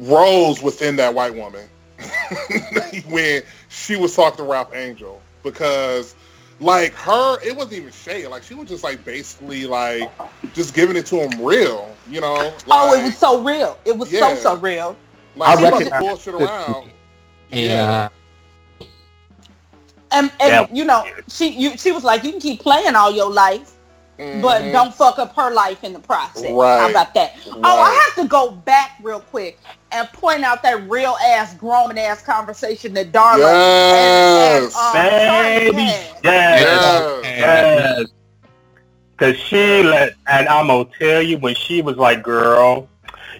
[0.00, 1.68] rose within that white woman
[3.08, 6.14] when she was talking to Ralph Angel because
[6.58, 10.10] like her it wasn't even shade like she was just like basically like
[10.54, 13.78] just giving it to him real you know oh, it was so real.
[13.84, 14.34] It was Yeah.
[14.34, 14.96] so so real.
[15.36, 16.90] like I she wasn't bullshit around
[17.50, 18.08] Yeah.
[20.16, 20.66] And and Yeah.
[20.72, 23.72] you know, she you she was like, you can keep playing all your life,
[24.18, 24.72] but Mhm.
[24.72, 26.44] don't fuck up her life in the process.
[26.46, 26.90] How Right.
[26.90, 27.34] about that?
[27.64, 29.58] Oh, I have to go back real quick
[29.92, 34.74] and point out that real ass grown ass conversation that Darla Yes.
[34.94, 35.82] and, and, um, Charlie Baby.
[35.82, 36.20] had.
[36.24, 37.24] Yes.
[37.24, 37.98] Yeah.
[37.98, 38.06] Yes.
[39.18, 42.88] Cause she let, and I'm gonna tell you when she was like, "Girl,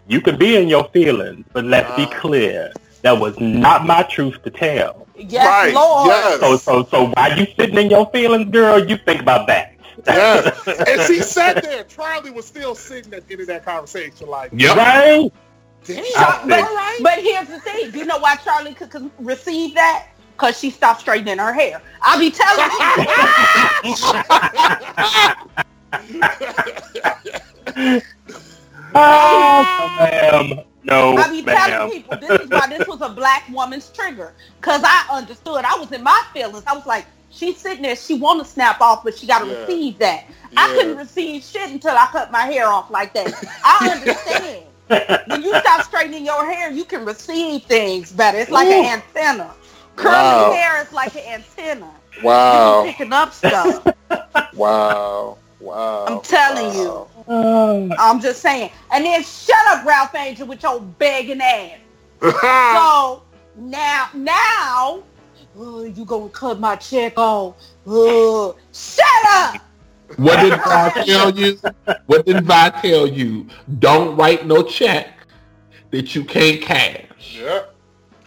[0.07, 2.21] you can be in your feelings, but let's be Uh.
[2.21, 2.73] clear,
[3.07, 3.61] that was mm-hmm.
[3.61, 6.09] not my truth to tell." Yes, Right, Lord.
[6.09, 6.41] yes.
[6.41, 9.77] So, so, so while you sitting in your feelings, girl, you think about that.
[10.07, 10.67] Yes.
[10.89, 14.51] and she sat there Charlie was still sitting at the end of that conversation like
[14.55, 14.77] Yep.
[14.77, 15.33] right?
[15.85, 17.91] damn I But, all right but here's the thing.
[17.91, 20.09] Do you know why Charlie could, could receive that?
[20.33, 21.81] Because she stopped straightening her hair.
[22.03, 22.71] I'll be telling
[23.85, 23.95] you.
[28.95, 30.61] Oh, ma'am.
[30.87, 34.35] No, I be telling people this is why this was a black woman's trigger.
[34.63, 35.65] Cause I understood.
[35.65, 36.65] I was in my feelings.
[36.67, 37.97] I was like, she's sitting there.
[37.97, 39.55] She want to snap off, but she got to Yeah.
[39.55, 40.25] receive that.
[40.57, 43.33] I couldn't receive shit until I cut my hair off like that.
[43.65, 44.67] I understand.
[45.27, 48.39] when you stop straightening your hair, you can receive things better.
[48.39, 48.71] It's like Ooh.
[48.71, 49.57] an antenna.
[49.97, 50.51] Curly Wow.
[50.51, 51.93] hair is like an antenna.
[52.23, 52.41] Wow.
[52.49, 53.85] You picking up stuff.
[54.53, 55.39] Wow.
[55.67, 56.05] Wow.
[56.07, 57.09] I'm telling you.
[57.27, 57.93] Mm.
[57.99, 58.71] I'm just saying.
[58.93, 61.79] And then shut up, Ralph Angel, with your begging ass.
[62.23, 63.23] So
[63.57, 65.03] now, now,
[65.59, 67.57] oh, you gonna cut my check off?
[67.85, 69.57] Oh, shut up!
[70.17, 71.59] What did I tell you?
[72.07, 73.49] What did I tell you?
[73.81, 75.09] Don't write no check
[75.91, 77.39] that you can't cash.
[77.43, 77.65] yeah.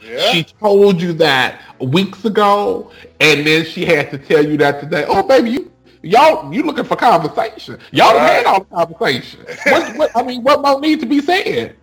[0.01, 0.31] Yeah.
[0.31, 5.05] She told you that weeks ago, and then she had to tell you that today.
[5.07, 5.71] Oh, baby, you
[6.01, 7.79] y'all you looking for conversation?
[7.91, 9.45] Y'all done had all the conversation.
[9.65, 11.75] What, what, I mean, what more need to be said?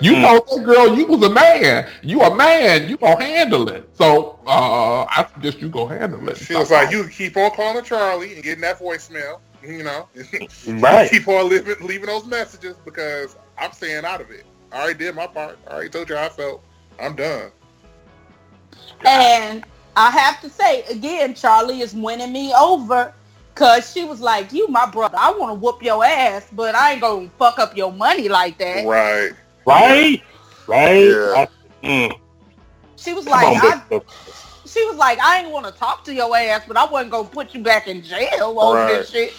[0.00, 1.88] You told that girl you was a man.
[2.02, 2.88] You a man.
[2.88, 3.88] You gonna handle it.
[3.94, 6.38] So uh, I suggest you go handle it.
[6.38, 10.08] She was like, you keep on calling Charlie and getting that voicemail, you know.
[10.66, 11.10] Right.
[11.10, 14.44] keep on leaving, leaving those messages because I'm staying out of it.
[14.72, 15.58] I already did my part.
[15.68, 16.62] I already told you how I felt.
[16.98, 17.50] I'm done.
[19.04, 19.64] And
[19.96, 23.12] I have to say again, Charlie is winning me over
[23.54, 26.92] because she was like, "You, my brother, I want to whoop your ass, but I
[26.92, 29.32] ain't gonna fuck up your money like that." Right.
[29.66, 30.22] Right.
[30.66, 31.08] Right.
[31.08, 31.46] Yeah.
[31.82, 32.18] I- mm.
[32.96, 34.00] She was Come like, on, I,
[34.66, 37.28] "She was like, I ain't want to talk to your ass, but I wasn't gonna
[37.28, 39.34] put you back in jail over this shit."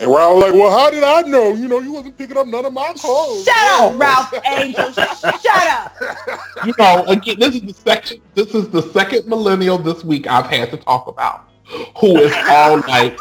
[0.00, 1.54] And I was like, well, how did I know?
[1.54, 3.44] You know, you wasn't picking up none of my calls.
[3.44, 4.92] Shut up, Ralph Angel.
[4.92, 5.92] Shut up.
[6.64, 8.20] you know, again, this is the second.
[8.34, 11.48] This is the second millennial this week I've had to talk about,
[11.98, 13.18] who is all like,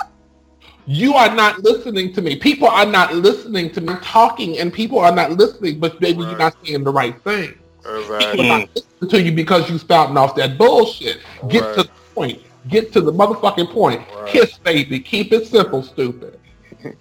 [0.87, 2.35] "You are not listening to me.
[2.37, 5.79] People are not listening to me talking, and people are not listening.
[5.79, 7.53] But baby, you're not saying the right thing.
[7.83, 11.19] People are not listening to you because you're spouting off that bullshit.
[11.49, 11.75] Get Right.
[11.75, 12.41] to the point.
[12.67, 14.01] Get to the motherfucking point.
[14.15, 14.27] Right.
[14.27, 14.99] Kiss, baby.
[14.99, 16.39] Keep it simple, stupid.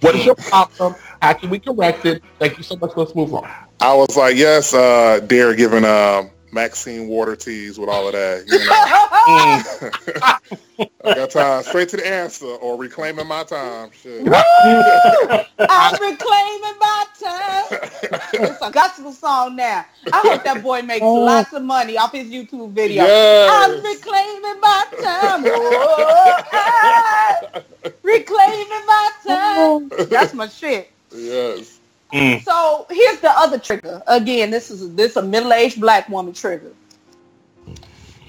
[0.01, 0.95] What is your problem?
[1.23, 2.23] How can we correct it?
[2.39, 2.93] Thank you so much.
[2.97, 3.49] Let's move on.
[3.81, 8.47] I was like, yes, uh, Dare giving um, Maxine water teas with all of that.
[8.47, 8.87] You know?
[9.27, 10.89] Mm.
[11.05, 11.63] I got time.
[11.63, 13.91] Straight to the answer or reclaiming my time.
[13.93, 14.27] Shit.
[14.33, 17.65] I'm reclaiming my time.
[18.33, 19.85] It's a gospel song now.
[20.11, 21.15] I hope that boy makes oh.
[21.17, 23.05] lots of money off his YouTube video.
[23.05, 25.45] I'm reclaiming my time.
[27.59, 27.63] Oh,
[28.03, 29.91] reclaiming my time.
[30.09, 30.91] That's my shit.
[31.15, 31.76] Yes.
[32.13, 32.43] Mm.
[32.45, 34.03] So here's the other trigger.
[34.07, 36.73] Again, this is this a middle-aged black woman trigger.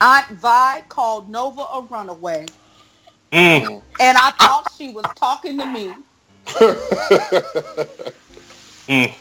[0.02, 2.46] Aunt Vi called Nova a runaway,
[3.32, 3.82] Mm.
[4.00, 5.94] and I thought she was talking to me.
[8.88, 9.13] Mm.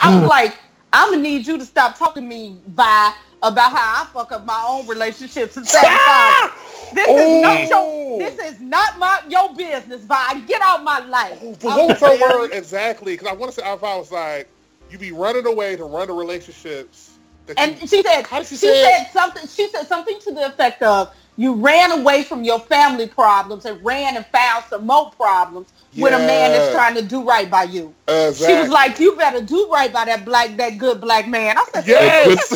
[0.00, 0.58] I was like,
[0.92, 4.44] I'm gonna need you to stop talking to me, Vi, about how I fuck up
[4.44, 6.50] my own relationships and sabotage.
[6.92, 8.18] This is not your.
[8.18, 10.40] This is not my your business, Vi.
[10.40, 11.40] Get out my life.
[11.40, 13.14] But what was her word exactly?
[13.14, 14.48] Because I want to say, I was like,
[14.90, 17.18] you be running away to run the relationships.
[17.56, 19.46] And you, she said, How did she she say said something.
[19.48, 23.82] She said something to the effect of, "You ran away from your family problems and
[23.84, 27.64] ran and found some more problems with a man that's trying to do right by
[27.64, 28.46] you." exactly.
[28.46, 31.64] She was like, "You better do right by that black, that good black man." I
[31.72, 32.52] said, yes.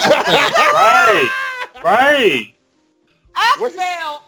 [0.74, 1.30] Right.
[1.82, 2.54] Right.
[3.34, 4.22] I What- smell.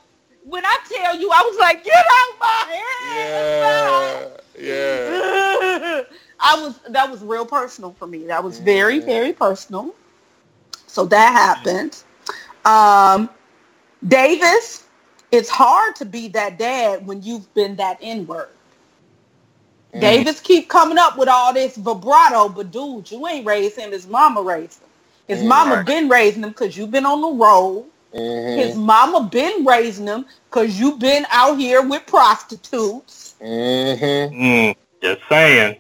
[0.44, 4.66] When I tell you, I was like, "Get out my head!" yeah.
[4.68, 6.02] Yeah.
[6.40, 8.26] I was that was real personal for me.
[8.26, 9.92] That was very, very personal.
[10.86, 12.02] So that happened.
[12.64, 13.28] Um,
[14.08, 14.84] Davis,
[15.32, 18.48] it's hard to be that dad when you've been that inward.
[19.98, 23.92] Davis keep coming up with all this vibrato, but dude, you ain't raised him.
[23.92, 24.88] His mama raised him.
[25.28, 27.86] His mama been raising him because you've been on the road.
[28.14, 28.56] Mhm.
[28.58, 33.34] His mama been raising him because you've been out here with prostitutes.
[33.42, 34.42] Mm-hmm.
[34.42, 34.76] Mm.
[35.02, 35.76] Just saying.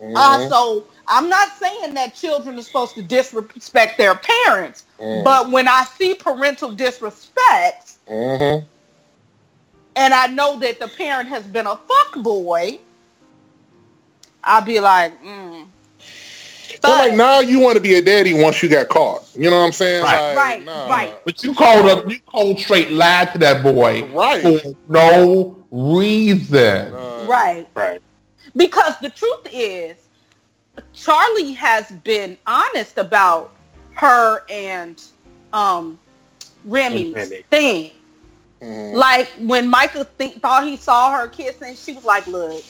[0.00, 0.48] Uh, Mhm.
[0.48, 5.24] so I'm not saying that children are supposed to disrespect their parents, Mm.
[5.24, 8.64] but when I see parental disrespect Mhm.
[9.96, 12.78] and I know that the parent has been a fuck boy,
[14.44, 15.66] I'll be like, mm.
[16.84, 19.22] So like But- now you want to be a daddy once you got caught.
[19.36, 20.02] You know what I'm saying?
[20.02, 20.28] Right.
[20.34, 20.88] Like, Right, nah.
[20.88, 21.24] right.
[21.24, 24.42] But you called up, you cold straight lied to that boy Right.
[24.42, 26.92] for no reason.
[26.92, 27.26] Nah.
[27.26, 27.66] right.
[27.74, 28.00] Right.
[28.56, 29.96] Because the truth is,
[30.94, 33.52] Charlie has been honest about
[33.94, 35.02] her and
[35.52, 35.98] um,
[36.64, 37.42] Remy's Remy.
[37.50, 37.90] thing.
[38.62, 38.94] Mhm.
[38.94, 42.62] Like when Michael think, thought he saw her kissing, she was like, "Look,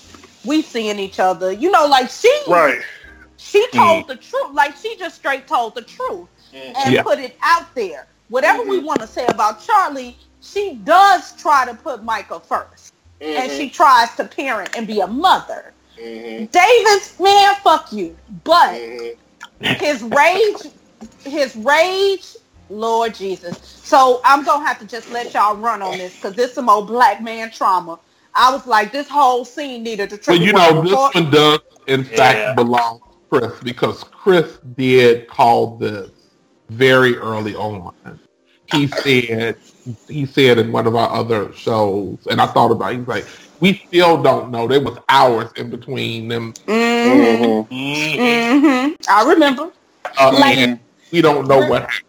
[0.44, 2.80] we seeing each other." You know, like she Right.
[3.36, 4.52] she told the truth.
[4.52, 7.02] Like she just straight told the truth and Yeah.
[7.02, 8.06] put it out there.
[8.30, 13.42] Whatever we want to say about Charlie, she does try to put Michael 1st Mm-hmm.
[13.42, 15.72] and she tries to parent and be a mother.
[15.98, 16.50] Mhm.
[16.50, 18.16] Davis, man, fuck you.
[18.44, 19.16] But Mhm.
[19.60, 20.66] his rage,
[21.24, 22.36] his rage,
[22.68, 23.58] Lord Jesus.
[23.84, 26.88] So I'm gonna have to just let y'all run on this because this some old
[26.88, 27.98] black man trauma.
[28.34, 32.04] I was like, this whole scene needed to But you know, this one does in
[32.04, 36.10] fact belong to Chris because Chris did call this
[36.70, 37.92] very early on.
[38.66, 39.56] He said
[40.08, 43.26] he said in one of our other shows, and I thought about it, he's like,
[43.62, 44.66] we still don't know.
[44.68, 46.52] There was hours in between them.
[46.66, 47.68] Mhm.
[47.70, 48.18] Mhm.
[48.18, 48.96] Mhm.
[49.08, 49.70] I remember.
[50.18, 50.80] Uh, Like- and
[51.12, 52.04] we don't know what happened.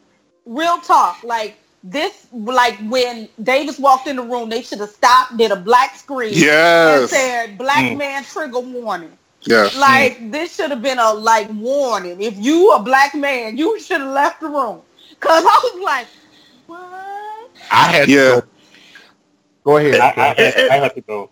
[0.45, 1.23] Real talk.
[1.23, 5.55] Like this, like when Davis walked in the room, they should have stopped, did a
[5.55, 7.01] black screen, yes.
[7.01, 7.97] and said, "Black Mm.
[7.97, 9.75] man trigger warning." Yes.
[9.77, 12.21] Like this should have been a like warning.
[12.21, 14.81] If you a black man, you should have left the room.
[15.19, 16.07] Cause I was like,
[16.67, 17.49] what?
[17.71, 18.41] I had Yeah.
[18.41, 18.47] to go.
[19.65, 19.99] Go ahead.
[19.99, 21.29] I, I, I have to go.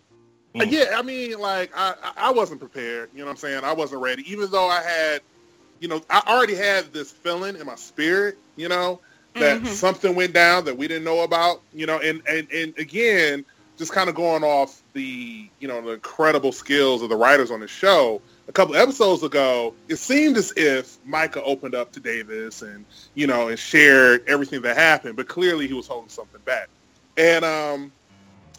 [0.60, 3.10] Uh, Yeah, I mean, like I, I wasn't prepared.
[3.14, 3.64] You know what I'm saying?
[3.64, 5.22] I wasn't ready, even though I had,
[5.80, 9.02] you know, I already had this feeling in my spirit, you know,
[9.38, 9.68] that Mhm.
[9.68, 13.46] something went down that we didn't know about, you know, and and and again,
[13.78, 17.60] just kind of going off the, you know, the incredible skills of the writers on
[17.62, 18.22] the show.
[18.48, 22.86] A couple episodes ago, it seemed as if Micah opened up to Davis and
[23.16, 26.68] you know and shared everything that happened, but clearly he was holding something back.
[27.18, 27.94] And um,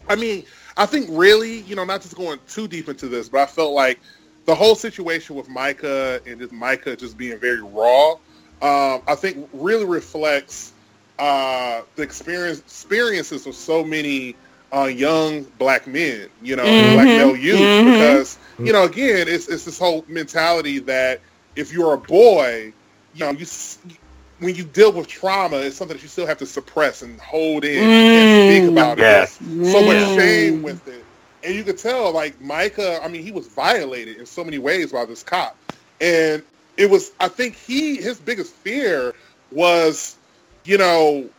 [0.09, 0.43] I mean,
[0.77, 3.73] I think really, you know, not just going too deep into this, but I felt
[3.73, 3.99] like
[4.45, 8.11] the whole situation with Micah and just Micah just being very raw,
[8.61, 10.73] um, I think really reflects
[11.19, 14.37] uh, the experience experiences of so many
[14.73, 17.83] uh, young black men, you know, Mhm, black male youth, mhm.
[17.83, 21.21] because you know, again, it's it's this whole mentality that
[21.55, 22.73] if you're a boy,
[23.13, 23.45] you know, you
[24.39, 27.65] when you deal with trauma, it's something that you still have to suppress and hold
[27.65, 28.69] in and speak Mm.
[28.69, 29.01] about it.
[29.01, 29.37] Yes.
[29.39, 30.15] There's so much Mm.
[30.15, 31.05] shame with it.
[31.43, 34.91] And you could tell, like, Micah, I mean, he was violated in so many ways
[34.91, 35.57] by this cop.
[36.01, 36.43] And
[36.77, 39.13] it was, I think he, his biggest fear
[39.51, 40.17] was,
[40.65, 41.29] you know,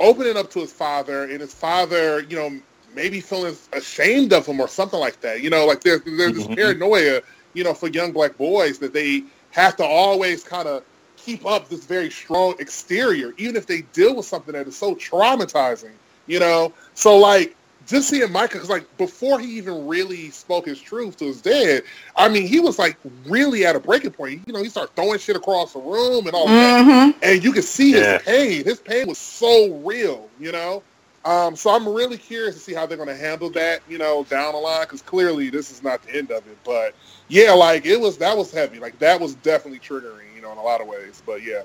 [0.00, 2.60] opening up to his father and his father, you know,
[2.94, 5.42] maybe feeling ashamed of him or something like that.
[5.42, 6.56] You know, like there's, there's this Mhm.
[6.56, 7.22] paranoia,
[7.54, 10.84] you know, for young black boys that they have to always kind of
[11.26, 14.94] keep up this very strong exterior, even if they deal with something that is so
[14.94, 15.90] traumatizing,
[16.26, 16.72] you know?
[16.94, 21.24] So, like, just seeing Micah, because, like, before he even really spoke his truth to
[21.26, 21.82] his dad,
[22.16, 24.42] I mean, he was, like, really at a breaking point.
[24.46, 27.14] You know, he started throwing shit across the room and all that Mhm.
[27.22, 28.18] and you could see his Yeah.
[28.18, 28.64] pain.
[28.64, 30.82] His pain was so real, you know.
[31.24, 34.22] Um, so I'm really curious to see how they're going to handle that, you know,
[34.24, 36.56] down the line, because clearly this is not the end of it.
[36.64, 36.94] But
[37.26, 38.78] yeah, like it was, that was heavy.
[38.78, 41.22] Like that was definitely triggering, you know, in a lot of ways.
[41.26, 41.64] But yeah,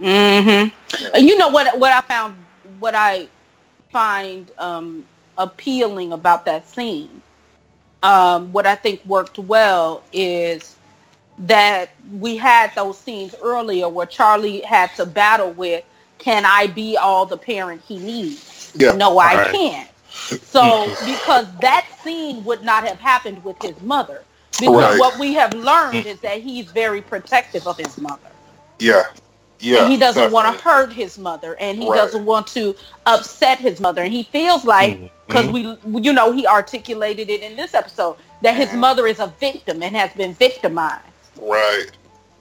[0.00, 0.68] Mm-hmm.
[0.98, 1.16] Yeah.
[1.18, 1.78] You know what?
[1.78, 2.46] What I found,
[2.78, 3.28] what I
[3.90, 7.22] find um, appealing about that scene,
[8.02, 10.78] um, what I think worked well is
[11.38, 15.84] that we had those scenes earlier where Charlie had to battle with,
[16.18, 18.92] "Can I be all the parent he needs?" Yeah.
[18.92, 19.50] No, I Right.
[19.50, 19.90] can't.
[20.42, 24.26] So because that scene would not have happened with his mother,
[24.60, 25.00] because Right.
[25.00, 26.06] what we have learned mm.
[26.06, 28.30] is that he's very protective of his mother
[28.78, 29.04] yeah,
[29.60, 29.82] yeah.
[29.82, 31.96] and he doesn't want to hurt his mother and he Right.
[31.96, 32.74] doesn't want to
[33.06, 35.06] upset his mother and he feels like mm-hmm.
[35.26, 38.78] because we you know he articulated it in this episode that his Mhm.
[38.78, 41.04] mother is a victim and has been victimized
[41.40, 41.90] Right.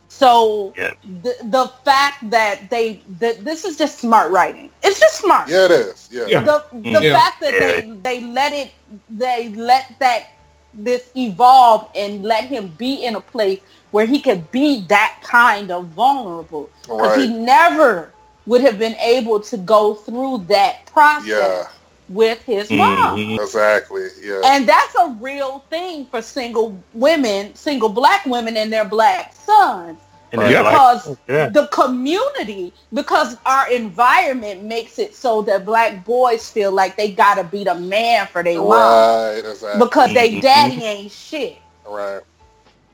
[0.07, 0.93] so Yeah.
[1.23, 5.65] the, the fact that they that this is just smart writing it's just smart Yeah,
[5.65, 6.09] it is.
[6.11, 6.25] Yeah.
[6.27, 6.41] Yeah.
[6.41, 6.93] the mm-hmm.
[6.93, 7.13] the Yeah.
[7.19, 8.71] fact that they they let it
[9.09, 10.27] they let that
[10.73, 13.59] this evolve and let him be in a place
[13.91, 18.11] where he could be that kind of vulnerable because he never
[18.45, 21.67] would have been able to go through that process Yeah.
[22.09, 23.39] with his mom Mhm.
[23.39, 24.07] Exactly.
[24.21, 24.41] Yeah.
[24.45, 29.89] and that's a real thing for single women single black women and their black sons
[29.89, 30.61] And it's Yeah.
[30.63, 31.49] because yeah.
[31.49, 37.43] the community because our environment makes it so that black boys feel like they gotta
[37.43, 39.79] be the man for their mom Exactly.
[39.79, 40.41] because they Mhm.
[40.41, 41.57] daddy ain't shit
[41.87, 42.21] right.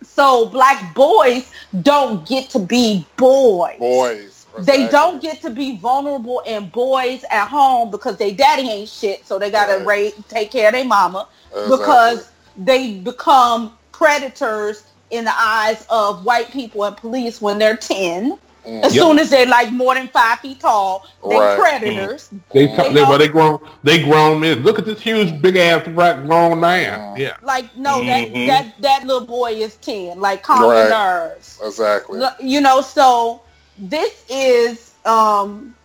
[0.04, 4.46] so black boys don't get to be boys Boys.
[4.60, 9.28] they don't get to be vulnerable and boys at home because they daddy ain't shit
[9.28, 9.86] so they gotta Right.
[9.86, 11.78] raise, take care of their mama Exactly.
[11.78, 18.38] because they become predators in the eyes of white people and police when they're 10.
[18.66, 18.84] Mm.
[18.84, 19.04] As Yep.
[19.04, 21.60] soon as they're like more than five feet tall, they Right.
[21.60, 22.30] predators.
[22.52, 24.64] They, They they, don't- well, they grown, they grown men.
[24.64, 27.16] Look at this huge, big ass black grown man.
[27.16, 27.34] Yeah.
[27.44, 28.08] Like, no, Mhm.
[28.08, 30.20] that, that that little boy is 10.
[30.20, 30.90] Like, calm Right.
[30.90, 31.60] nerves.
[31.64, 32.22] Exactly.
[32.40, 33.42] You know, so
[33.78, 35.76] this is um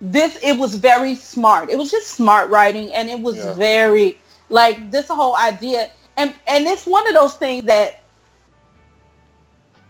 [0.00, 1.70] this it was very smart.
[1.70, 3.52] It was just smart writing, and it was Yeah.
[3.54, 4.18] very
[4.50, 8.00] like this whole idea, and and it's one of those things that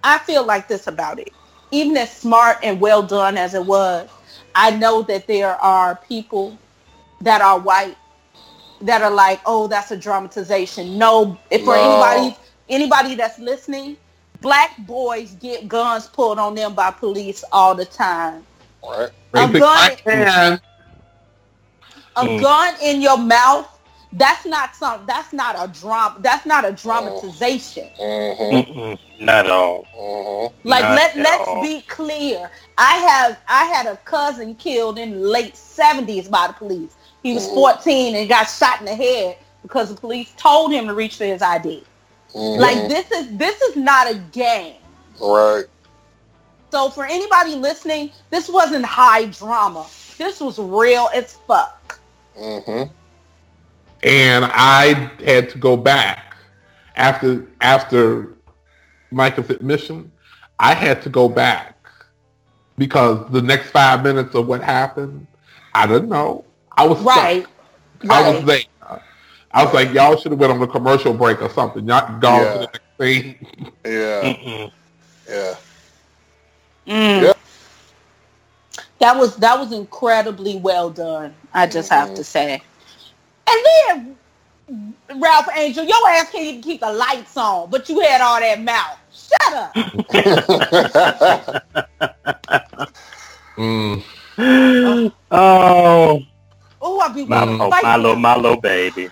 [0.04, 1.32] I feel like this about it.
[1.72, 4.10] Even as smart and well done as it was,
[4.54, 6.60] I know that there are people
[7.22, 7.96] that are white
[8.82, 10.98] that are like, oh, that's a dramatization.
[10.98, 11.80] No, if for No.
[11.80, 12.36] anybody
[12.68, 13.96] anybody that's listening,
[14.40, 18.46] black boys get guns pulled on them by police all the time.
[18.82, 19.10] Right.
[19.36, 20.60] A Basic gun, and
[22.16, 22.38] a Mm.
[22.38, 23.68] gun in your mouth.
[24.16, 25.04] That's not some.
[25.06, 26.16] That's not a drama.
[26.20, 27.88] That's not a dramatization.
[28.00, 29.24] Mm-hmm.
[29.24, 29.86] Not at all.
[29.96, 30.68] Mm-hmm.
[30.68, 31.62] Like Not let at let's all.
[31.62, 32.50] be clear.
[32.78, 36.94] I have I had a cousin killed in the late seventies by the police.
[37.22, 37.54] He was Mhm.
[37.54, 41.24] fourteen and got shot in the head because the police told him to reach for
[41.24, 41.82] his ID.
[42.34, 42.60] Mm-hmm.
[42.60, 44.76] Like this is this is not a game.
[45.20, 45.64] Right.
[46.70, 49.86] So for anybody listening, this wasn't high drama.
[50.18, 51.98] This was real as fuck.
[52.38, 52.90] Mm-hmm.
[54.04, 56.36] And I had to go back
[56.96, 58.36] after after
[59.10, 60.12] Micah's admission.
[60.60, 61.88] I had to go back
[62.78, 65.26] because the next five minutes of what happened,
[65.74, 66.46] I didn't know.
[66.76, 67.16] I was stuck.
[67.16, 67.46] Right.
[68.10, 68.44] I was Right.
[68.44, 68.62] there.
[69.52, 71.86] I was like, y'all should have went on a commercial break or something.
[71.86, 72.52] Y'all gone Yeah.
[72.52, 73.72] to the next thing.
[73.86, 74.36] Yeah.
[75.28, 75.54] Yeah.
[76.86, 77.22] Mm.
[77.22, 77.32] Yeah.
[79.00, 81.34] That was that was incredibly well done.
[81.52, 82.14] I just have Mhm.
[82.14, 82.62] to say.
[83.48, 84.16] And
[84.68, 88.40] then Ralph Angel, your ass can't even keep the lights on, but you had all
[88.40, 88.98] that mouth.
[89.12, 89.74] Shut up.
[93.56, 94.02] Mm.
[95.30, 96.22] oh,
[96.86, 99.08] Oh, I be my, wanna oh, my little, my little baby.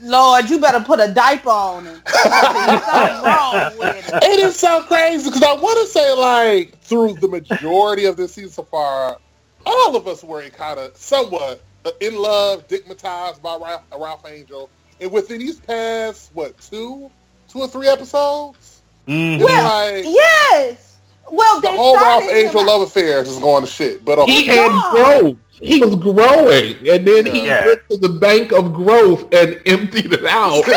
[0.00, 2.00] Lord, you better put a diaper on him.
[2.06, 4.22] There's something wrong with it.
[4.22, 8.34] it is so crazy because I want to say like through the majority of this
[8.34, 9.18] season so far,
[9.66, 14.70] all of us were kind of somewhat Uh, in love, digmatized by Ralph, Ralph Angel,
[15.00, 17.10] and within these past what two,
[17.48, 19.34] two or three episodes, Mhm.
[19.36, 19.64] it's Well,
[19.94, 20.88] like Yes.
[21.30, 24.04] Well, the whole Ralph Angel out- love affair is going to shit.
[24.04, 24.92] But uh, He okay, had God.
[24.92, 25.36] growth.
[25.50, 27.66] He was growing, and then he Yeah.
[27.66, 30.64] went to the bank of growth and emptied it out.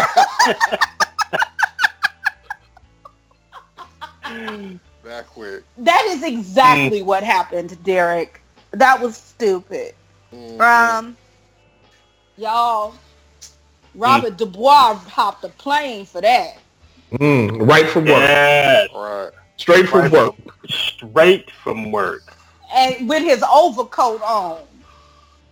[5.03, 5.63] that quick.
[5.77, 7.05] That is exactly mm.
[7.05, 8.41] what happened, Derek.
[8.71, 9.93] That was stupid.
[10.59, 11.17] Um,
[12.37, 12.93] y'all,
[13.93, 16.57] Robert Dubois hopped a plane for that.
[17.13, 18.19] Mm, right from work.
[18.19, 19.31] Yeah, right.
[19.57, 20.11] Straight from Right.
[20.11, 20.35] work.
[20.67, 22.33] straight from work.
[22.73, 24.59] and with his overcoat on.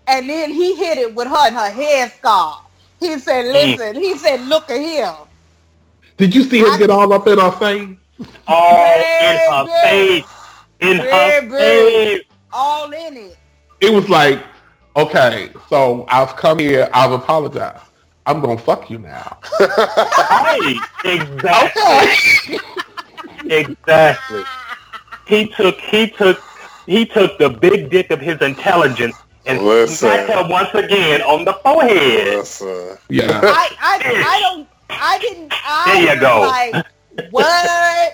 [0.08, 2.58] And then he hit it with her and her headscarf.
[3.00, 5.14] He said, listen, he said, look at him.
[6.18, 7.90] Did you see him get all up in our face?
[8.48, 10.26] All in her face.
[10.80, 12.22] In her face.
[12.52, 13.38] All in it.
[13.82, 14.44] It was like,
[14.96, 17.84] okay, so I've come here, I've apologized.
[18.26, 19.38] I'm gonna fuck you now.
[19.60, 20.80] Right.
[21.04, 22.58] Exactly.
[23.46, 24.44] exactly.
[25.28, 26.42] He took he took
[26.86, 29.16] he took the big dick of his intelligence
[29.46, 29.96] and Listen.
[29.96, 32.38] smacked her once again on the forehead.
[32.38, 32.98] Listen.
[33.10, 33.26] Yeah.
[33.44, 36.42] I, I, I don't, I didn't, I There you go.
[36.42, 38.14] like, what?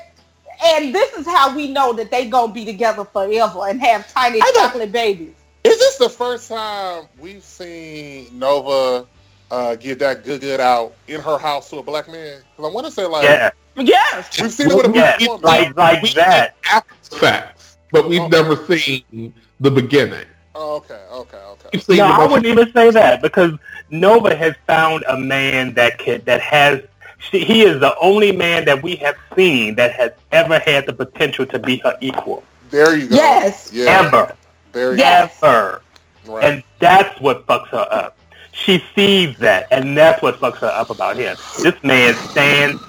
[0.66, 4.42] And this is how we know that they gonna be together forever and have tiny
[4.42, 5.34] I chocolate babies.
[5.64, 9.06] Is this the first time we've seen Nova
[9.52, 12.42] uh, get that good good out in her house to a black man?
[12.56, 13.50] Because I want to say like Yeah.
[13.76, 14.42] Yes.
[14.42, 15.18] we've seen it with a Yeah.
[15.18, 15.42] black woman.
[15.42, 16.56] Like like We that.
[16.72, 18.28] after facts, but we've Oh.
[18.28, 20.26] never seen the beginning.
[20.56, 21.98] Oh, okay, okay, okay.
[21.98, 23.54] No, I wouldn't even say that because
[23.92, 26.82] Nova has found a man that can that has.
[27.20, 30.94] She, he is the only man that we have seen that has ever had the
[30.94, 33.16] potential to be her equal, There you go.
[33.16, 33.70] Yes.
[33.74, 34.06] Yeah.
[34.08, 34.34] ever,
[34.72, 35.38] There you Yes.
[35.42, 35.82] ever.
[36.28, 36.44] Right.
[36.44, 38.18] and that's what fucks her up.
[38.52, 41.38] She sees that, and that's what fucks her up about him.
[41.64, 42.82] This man stands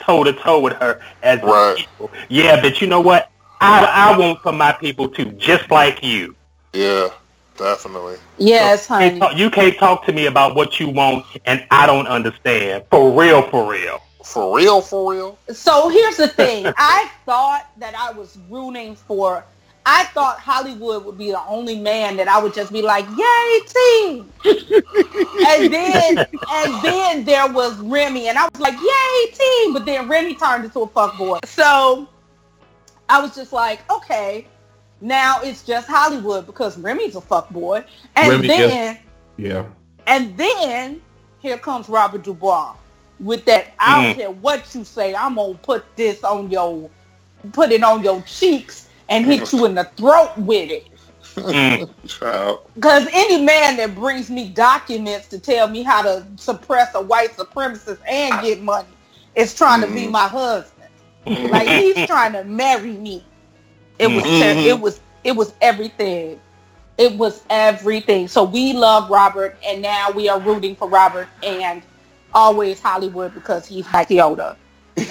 [0.00, 1.76] toe to toe with her as Right.
[1.76, 2.10] an equal.
[2.28, 3.30] Yeah, but you know what?
[3.60, 6.34] I I want for my people too, just like you.
[6.72, 7.08] yeah,
[7.56, 8.16] definitely.
[8.38, 9.20] Yes, You can't honey.
[9.20, 12.84] talk- You can't talk to me about what you want and I don't understand.
[12.90, 14.00] For real, for real.
[14.24, 15.38] For real, for real.
[15.52, 16.66] So here's the thing.
[16.76, 19.44] I thought that I was rooting for.
[19.90, 23.60] I thought Hollywood would be the only man that I would just be like, "Yay,
[23.66, 24.30] team!"
[25.48, 30.06] and then and then there was Remy, and I was like, "Yay, team!" But then
[30.06, 32.06] Remy turned into a fuck boy, So
[33.08, 34.46] I was just like, "Okay,
[35.00, 37.82] now it's just Hollywood because Remy's a fuck boy."
[38.14, 38.98] And Remy then
[39.38, 39.64] yeah.
[40.06, 41.00] and then
[41.38, 42.74] here comes Robert Dubois
[43.20, 43.68] with that.
[43.78, 44.16] I don't Mm.
[44.18, 45.14] care what you say.
[45.14, 46.90] I'm gonna put this on your,
[47.52, 50.88] put it on your cheeks and hit you in the throat with it.
[52.74, 57.36] Because any man that brings me documents to tell me how to suppress a white
[57.36, 58.98] supremacist and get money
[59.34, 60.10] is trying to be Mhm.
[60.10, 60.88] my husband.
[61.50, 63.28] Like he's trying to marry me.
[63.98, 64.62] It was ter- Mhm.
[64.62, 66.40] it was it was everything.
[66.98, 68.28] It was everything.
[68.28, 71.82] So we love Robert and now we are rooting for Robert and
[72.34, 74.56] always Hollywood because he's like Yoda.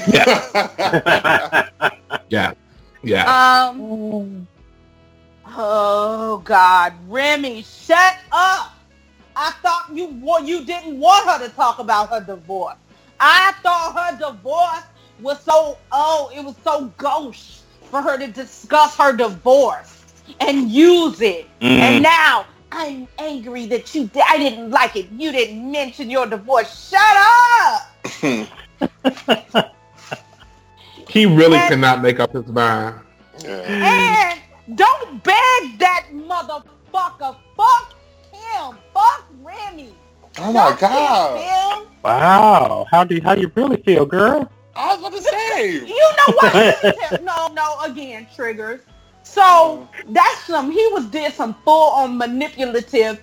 [0.07, 0.39] Yeah.
[2.29, 2.53] Yeah.
[3.27, 4.47] Um
[5.55, 8.73] Oh God, Remy, shut up!
[9.35, 12.75] I thought you wa- you didn't want her to talk about her divorce.
[13.19, 14.83] I thought her divorce
[15.21, 20.03] was so oh, it was so gauche for her to discuss her divorce
[20.41, 21.47] and use it.
[21.61, 25.07] And now I'm angry that you di- I didn't like it.
[25.11, 26.89] You didn't mention your divorce.
[26.89, 27.17] Shut
[28.21, 29.73] up!
[31.09, 32.95] He really And- cannot make up his mind.
[33.45, 34.39] And
[34.75, 37.35] don't beg that motherfucker.
[37.55, 37.93] Fuck
[38.31, 38.77] him.
[38.93, 39.95] Fuck Remy.
[40.39, 41.39] Oh my Don't god.
[41.39, 41.87] him.
[42.03, 42.85] wow.
[42.91, 44.49] How do how you really feel, girl?
[44.75, 45.71] I was about to say.
[45.73, 46.53] You know what?
[46.53, 47.79] Let me tell- no, no.
[47.83, 48.81] Again, triggers.
[49.23, 50.71] So that's some.
[50.71, 53.21] He was did some full on manipulative,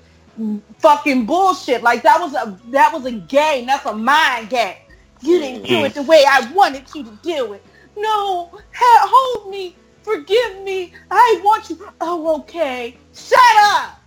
[0.79, 1.83] fucking bullshit.
[1.83, 3.67] Like that was a that was a game.
[3.67, 4.77] That's a mind game.
[5.23, 5.87] You didn't do mm-hmm.
[5.87, 7.65] it the way I wanted you to do it.
[7.97, 10.93] No, hold me, forgive me.
[11.11, 11.79] I want you.
[12.01, 12.97] Oh, okay.
[13.15, 14.01] Shut up,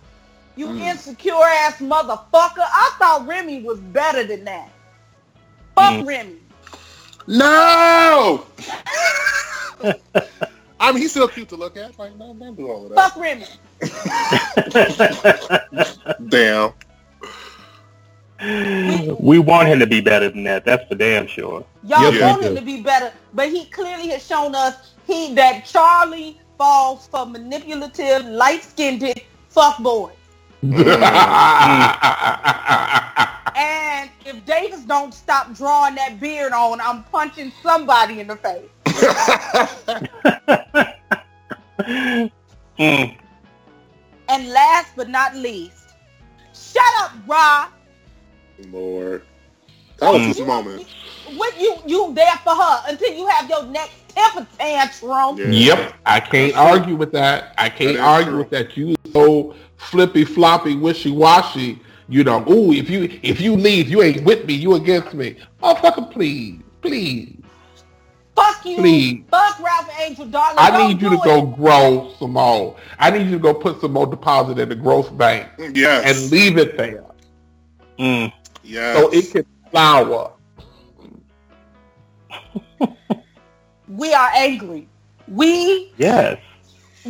[0.56, 0.78] you hmm.
[0.78, 2.58] insecure ass motherfucker.
[2.58, 4.70] I thought Remy was better than that.
[5.74, 6.06] Fuck hmm.
[6.06, 6.36] Remy.
[7.26, 8.46] No.
[10.80, 11.98] I mean, he's still cute to look at.
[11.98, 13.12] Like, don't do all of that.
[13.12, 13.44] Fuck Remy.
[16.30, 16.72] Damn.
[18.40, 20.64] We want him to be better than that.
[20.64, 21.64] That's for damn sure.
[21.84, 25.64] Y'all Yes, want him to be better, but he clearly has shown us he that
[25.64, 29.12] Charlie falls for manipulative, light-skinned
[29.48, 30.12] fuck boys.
[33.56, 38.68] And if Davis don't stop drawing that beard on, I'm punching somebody in the face.
[42.78, 43.16] Mm.
[44.28, 45.94] And last but not least,
[46.54, 47.66] shut up, Ra.
[48.66, 49.22] Lord.
[49.98, 50.86] That was his moment.
[51.34, 55.36] What you you there for her until you have your next temper tantrum.
[55.38, 55.46] Yeah.
[55.48, 57.54] Yep, I can't argue with that.
[57.58, 58.38] I can't is argue true.
[58.38, 58.76] with that.
[58.76, 61.80] You so flippy floppy, wishy washy.
[62.08, 65.36] You know, ooh, if you if you leave, you ain't with me, you against me.
[65.62, 67.34] Motherfucker, please, please.
[68.34, 68.76] Fuck you.
[68.76, 69.24] Please.
[69.30, 70.58] Fuck Ralph Angel, darling.
[70.58, 71.24] I Don't need you to it.
[71.24, 72.76] go grow some more.
[72.98, 76.22] I need you to go put some more deposit in the growth bank Yes.
[76.22, 77.04] and leave it there
[77.98, 78.32] Mm.
[78.68, 78.96] Yes.
[78.96, 80.32] so it can flower.
[83.88, 84.88] We are angry.
[85.26, 86.38] We Yes.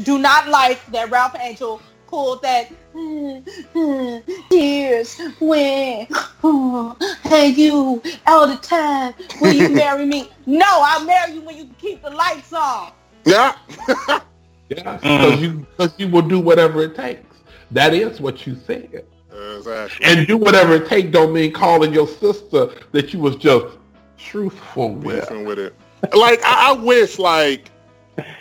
[0.03, 3.39] do not like that Ralph Angel pulled that "Hmm,
[3.75, 4.19] hmm,
[4.51, 6.07] here's when
[6.41, 6.91] hmm,
[7.25, 11.69] hey you all the time will you marry me no i'll marry you when you
[11.79, 12.93] keep the lights on
[13.25, 13.55] yeah.
[14.71, 17.37] Yeah, because you because you will do whatever it takes.
[17.71, 19.05] That is what you said.
[19.57, 20.07] Exactly.
[20.07, 23.76] And do whatever it takes don't mean calling your sister that you was just
[24.16, 25.30] truthful with.
[25.30, 25.74] with it.
[26.14, 27.70] Like I, I wish like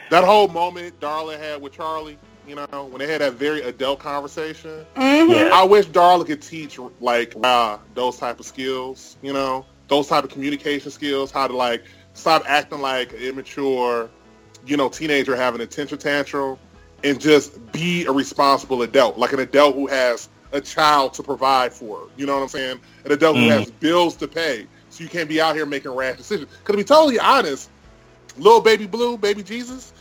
[0.10, 2.18] that whole moment Darla had with Charlie,
[2.48, 4.86] you know, when they had that very adult conversation.
[4.96, 5.50] Yeah.
[5.54, 10.24] I wish Darla could teach like uh, those type of skills, you know, those type
[10.24, 11.84] of communication skills, how to like
[12.14, 14.10] stop acting like an immature,
[14.66, 16.58] you know, teenager having a attention tantrum
[17.04, 21.74] and just be a responsible adult, like an adult who has a child to provide
[21.74, 22.08] for.
[22.18, 22.80] You know what I'm saying?
[23.06, 23.60] An adult who Mhm.
[23.60, 24.68] has bills to pay.
[24.90, 26.50] So you can't be out here making rash decisions.
[26.50, 27.70] Because to be totally honest,
[28.38, 29.92] little baby blue, baby Jesus,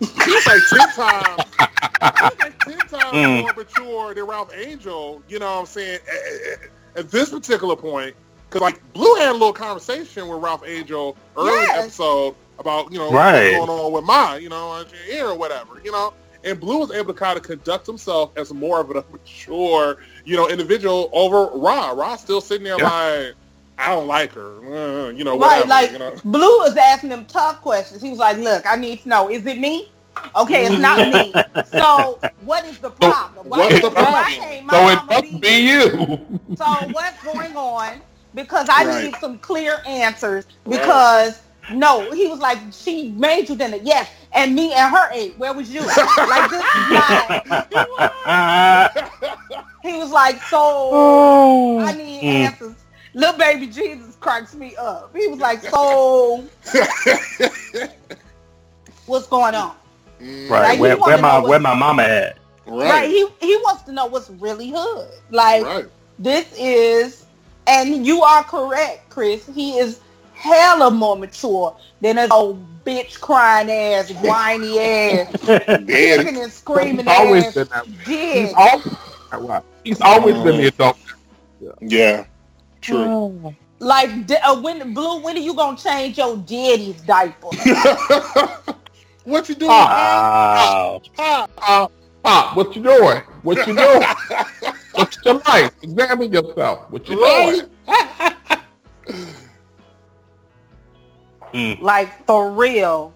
[0.00, 3.42] he's like 10 times he's like 10 times Mm.
[3.42, 7.74] more mature than Ralph Angel, you know what I'm saying, at, at- at this particular
[7.76, 8.14] point.
[8.48, 11.84] Because, like, Blue had a little conversation with Ralph Angel early Yes.
[11.84, 13.56] episode about, you know, Right.
[13.58, 16.12] what's going on with Ma, you know, on ear or whatever, you know.
[16.44, 20.36] And Blue was able to kind of conduct himself as more of a mature, you
[20.36, 21.92] know, individual over Ra.
[21.92, 22.84] Ra's still sitting there Yeah.
[22.84, 23.34] like,
[23.78, 26.16] I don't like her, uh, you know, right like you know.
[26.24, 29.46] blue was asking them tough questions he was like look i need to know is
[29.46, 29.92] it me
[30.36, 34.24] okay it's not me so what is the problem Why- what's the problem?
[34.70, 36.40] So it must be you.
[36.56, 38.02] So what's going on?
[38.34, 39.02] Because I Right.
[39.04, 40.46] need some clear answers.
[40.68, 43.78] Because no, he was like, she made you dinner.
[43.82, 45.36] Yes, and me and her ate.
[45.38, 45.80] Where was you?
[45.82, 47.30] like this is not.
[49.82, 52.46] He was like, so I need Mm.
[52.46, 52.74] answers.
[53.12, 55.14] Little baby Jesus cracks me up.
[55.14, 56.48] He was like, so
[59.06, 59.76] what's going on?
[60.20, 60.48] Mm.
[60.48, 60.62] Right.
[60.62, 62.38] Like, where where my where my mama at?
[62.66, 62.90] Right.
[62.90, 63.10] Right.
[63.10, 65.10] He he wants to know what's really hood.
[65.30, 65.86] Like right.
[66.18, 67.26] this is,
[67.66, 69.46] and you are correct, Chris.
[69.54, 70.00] He is
[70.44, 77.16] hella more mature than a old bitch crying ass, whiny ass, kicking and screaming He's
[77.18, 77.54] always ass.
[77.54, 77.94] been that way.
[78.04, 78.46] Dick.
[78.46, 78.54] He's
[79.32, 79.62] always.
[79.84, 80.98] He's always been the adult.
[81.80, 82.26] Yeah.
[82.80, 83.54] True.
[83.78, 87.48] Like uh, when blue, when are you gonna change your daddy's diaper?
[89.24, 89.70] what you doing?
[89.70, 91.02] Wow.
[91.16, 91.50] Pop?
[91.58, 91.88] Uh,
[92.22, 93.22] Pop, what you doing?
[93.42, 94.02] What you doing?
[94.94, 95.72] What's your life?
[95.82, 96.90] Examine yourself.
[96.90, 97.70] What you doing?
[101.54, 101.80] Mm.
[101.80, 103.14] like for real.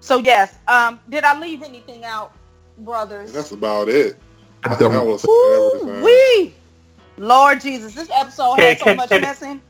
[0.00, 2.32] So yes, um, did I leave anything out,
[2.78, 3.32] brothers?
[3.32, 4.16] That's about it.
[4.64, 5.06] I I don't.
[5.06, 6.54] was Ooh, everything.
[7.18, 9.60] Lord Jesus, this episode Can- had so can- much can- messing.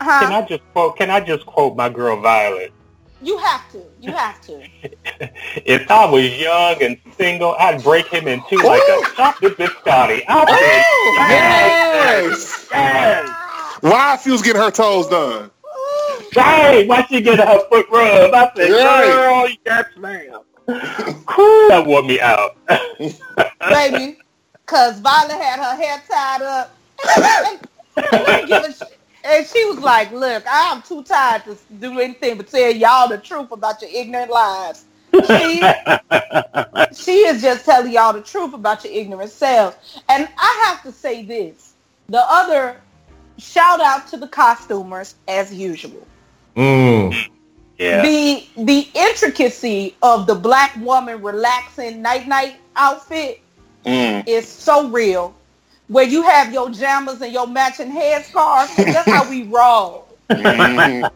[0.00, 0.96] Can I just quote?
[0.96, 2.72] Can I just quote my girl Violet?
[3.22, 3.82] You have to.
[4.02, 4.62] You have to.
[5.64, 10.22] If I was young and single, I'd break him in two like a chocolate biscotti.
[10.28, 12.68] I said, Yes.
[12.70, 13.76] yes.
[13.80, 15.50] Why she was getting her toes done?
[16.34, 18.34] Hey, why she get her foot rubbed?
[18.34, 19.06] I said, Right.
[19.06, 20.40] girl, yes, ma'am.
[20.66, 22.56] Whew, that wore me out.
[23.60, 24.18] baby,
[24.66, 26.76] because Violet had her hair tied up.
[27.52, 27.60] and,
[28.28, 28.82] and, give a sh-
[29.24, 33.18] and she was like, look, I'm too tired to do anything but tell y'all the
[33.18, 34.84] truth about your ignorant lives.
[35.38, 35.62] She,
[36.92, 39.76] she is just telling y'all the truth about your ignorant selves.
[40.08, 41.74] And I have to say this.
[42.08, 42.80] The other,
[43.38, 46.06] shout out to the costumers as usual.
[46.56, 47.14] Mm.
[47.78, 48.02] yeah.
[48.02, 53.40] The the intricacy of the black woman relaxing night night outfit
[53.84, 54.26] Mm.
[54.26, 55.34] is so real.
[55.88, 60.06] Where you have your jammers and your matching headscarf, 'cause that's how we roll.
[60.30, 61.10] Mhm.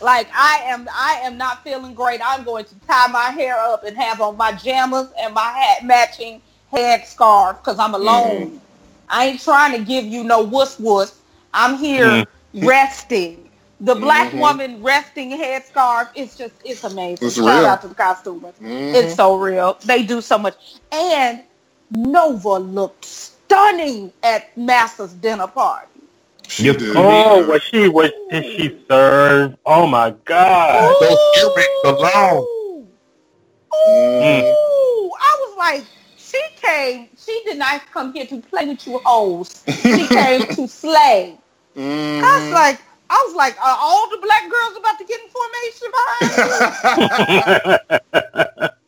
[0.00, 2.20] Like I am, I am not feeling great.
[2.24, 5.84] I'm going to tie my hair up and have on my jammers and my hat
[5.84, 6.40] matching
[6.72, 8.60] headscarf because I'm alone.
[9.08, 11.18] I ain't trying to give you no wuss wuss.
[11.54, 13.47] I'm here resting.
[13.80, 14.40] The black Mhm.
[14.40, 16.10] woman resting headscarf.
[16.14, 17.28] It's just it's amazing.
[17.28, 17.66] It's Shout real.
[17.66, 18.54] out to the costumers.
[18.60, 18.94] Mhm.
[18.94, 19.78] It's so real.
[19.84, 20.56] They do so much.
[20.92, 21.42] And
[21.90, 25.88] Nova looked stunning at Master's dinner party.
[26.48, 26.96] She did.
[26.96, 29.56] Oh, was she was did she serve?
[29.66, 30.98] Oh my God!
[31.00, 32.48] Those earrings alone.
[32.78, 32.88] Ooh.
[33.74, 35.12] Ooh.
[35.20, 39.66] I was like, she came, she did not come here to play with you hoes.
[39.84, 41.38] She came to slay.
[42.20, 42.52] I was Mhm.
[42.52, 42.80] like,
[43.10, 47.78] I was like, are all the black girls about to get in formation behind
[48.60, 48.68] you?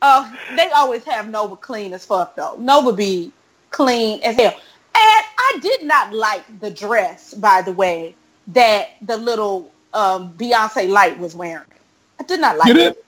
[0.00, 2.54] Uh, they always have Nova clean as fuck though.
[2.56, 3.32] Nova be
[3.70, 4.52] clean as hell.
[4.52, 4.60] And
[4.94, 8.14] I did not like the dress, by the way,
[8.46, 11.66] that the little um, Beyonce Light was wearing.
[12.20, 13.04] I did not like it.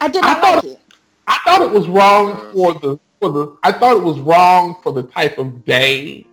[0.00, 0.80] I did I not thought- like it.
[1.26, 3.56] I thought it was wrong for the for the.
[3.64, 6.24] I thought it was wrong for the type of day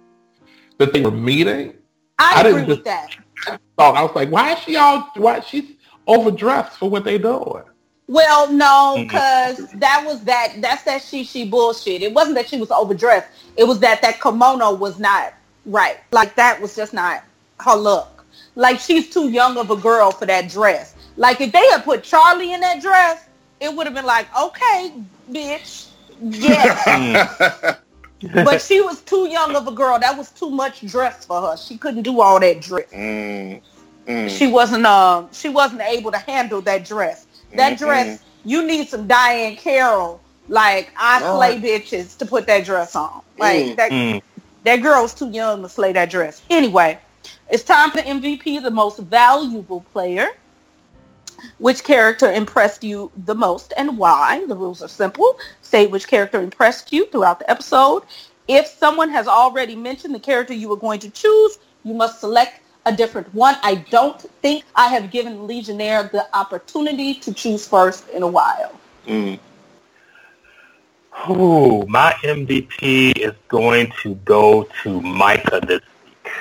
[0.78, 1.74] that they were meeting.
[2.20, 3.16] I, I agree with just- that.
[3.46, 5.10] Thought I was like, why is she all?
[5.16, 5.72] Why she's
[6.08, 7.64] overdressed for what they doing?
[8.08, 9.04] Well, no, mm.
[9.04, 10.56] because that was that.
[10.58, 12.02] That's that she she bullshit.
[12.02, 13.28] It wasn't that she was overdressed.
[13.56, 15.34] It was that that kimono was not
[15.66, 15.98] right.
[16.12, 17.24] Like that was just not
[17.60, 18.26] her look.
[18.56, 20.96] Like she's too young of a girl for that dress.
[21.18, 23.26] Like if they had put Charlie in that dress,
[23.60, 24.94] it would have been like, okay,
[25.32, 25.88] bitch,
[26.22, 26.84] yes.
[26.86, 27.78] Mm.
[28.22, 30.00] But she was too young of a girl.
[30.00, 31.58] That was too much dress for her.
[31.58, 32.90] She couldn't do all that dress.
[32.94, 33.62] Mm.
[34.08, 34.30] Mm.
[34.30, 37.28] She wasn't um she wasn't able to handle that dress.
[37.54, 37.78] That Mhm.
[37.78, 43.22] dress, you need some Diahann Carroll, like I slay bitches to put that dress on.
[43.38, 43.76] Like Mm.
[43.78, 44.22] that Mm.
[44.64, 46.42] that girl's too young to slay that dress.
[46.50, 47.00] Anyway,
[47.50, 50.30] it's time for MVP, the most valuable player.
[51.58, 54.46] Which character impressed you the most and why?
[54.48, 55.38] The rules are simple.
[55.62, 58.04] Say which character impressed you throughout the episode.
[58.48, 62.62] If someone has already mentioned the character you were going to choose, you must select
[62.86, 63.56] a different one.
[63.62, 68.80] I don't think I have given Legionnaire the opportunity to choose first in a while.
[69.06, 69.40] Mm.
[71.30, 76.32] Ooh, my MVP is going to go to Micah this week.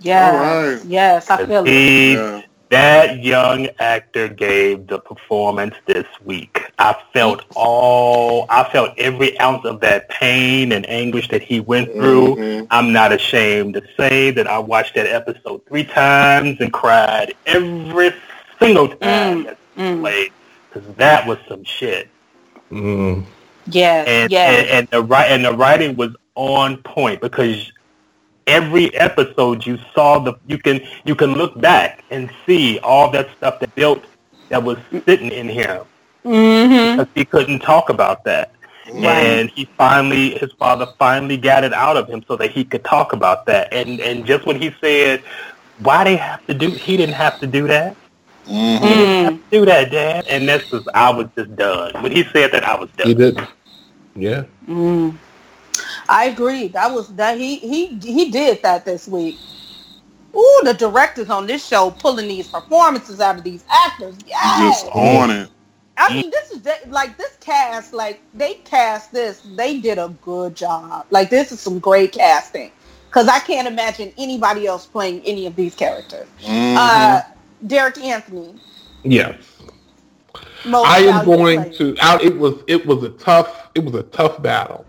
[0.00, 0.86] Yes, right.
[0.86, 1.68] yes, I feel it.
[1.68, 2.42] He, Yeah.
[2.74, 6.64] That young actor gave the performance this week.
[6.78, 11.92] I felt all, I felt every ounce of that pain and anguish that he went
[11.92, 12.34] through.
[12.34, 12.66] Mhm.
[12.72, 18.12] I'm not ashamed to say that I watched that episode three times and cried every
[18.58, 20.00] single time that mm.
[20.00, 20.32] played
[20.72, 22.08] because that was some shit.
[22.72, 23.24] Mm.
[23.66, 24.58] Yes, and, yes.
[24.58, 27.70] and and the right and the writing was on point because
[28.46, 33.28] every episode you saw the you can you can look back and see all that
[33.36, 34.04] stuff that built
[34.48, 35.82] that was sitting in him
[36.24, 36.98] mm-hmm.
[37.00, 38.54] because he couldn't talk about that
[38.86, 42.84] And he finally, his father finally got it out of him so that he could
[42.84, 43.72] talk about that.
[43.72, 45.22] And and just when he said,
[45.78, 47.96] why they have to do, he didn't have to do that.
[48.46, 48.78] Mhm.
[48.80, 50.26] He didn't have to do that, Dad.
[50.28, 52.02] And that's just, I was just done.
[52.02, 53.06] When he said that, I was done.
[53.06, 53.48] He didn't.
[54.14, 54.44] Yeah.
[54.68, 55.16] Mm.
[56.08, 56.68] I agree.
[56.68, 59.38] That was that he he he did that this week.
[60.36, 64.16] Ooh, the directors on this show pulling these performances out of these actors.
[64.26, 64.82] Yes.
[64.82, 65.50] Just on it.
[65.96, 67.92] I mean, this is like this cast.
[67.92, 69.42] Like they cast this.
[69.56, 71.06] They did a good job.
[71.10, 72.72] Like this is some great casting.
[73.06, 76.26] Because I can't imagine anybody else playing any of these characters.
[76.42, 76.74] Mhm.
[76.76, 77.22] Uh,
[77.66, 78.56] Derek Anthony.
[79.04, 79.36] Yeah.
[80.64, 81.94] most I am going to.
[82.00, 84.84] I, it was it was a tough it was a tough battle,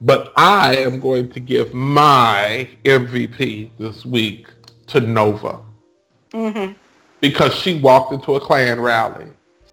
[0.00, 4.46] but I am going to give my MVP this week
[4.88, 5.58] to Nova
[6.32, 6.74] Mhm.
[7.20, 9.26] because she walked into a Klan rally.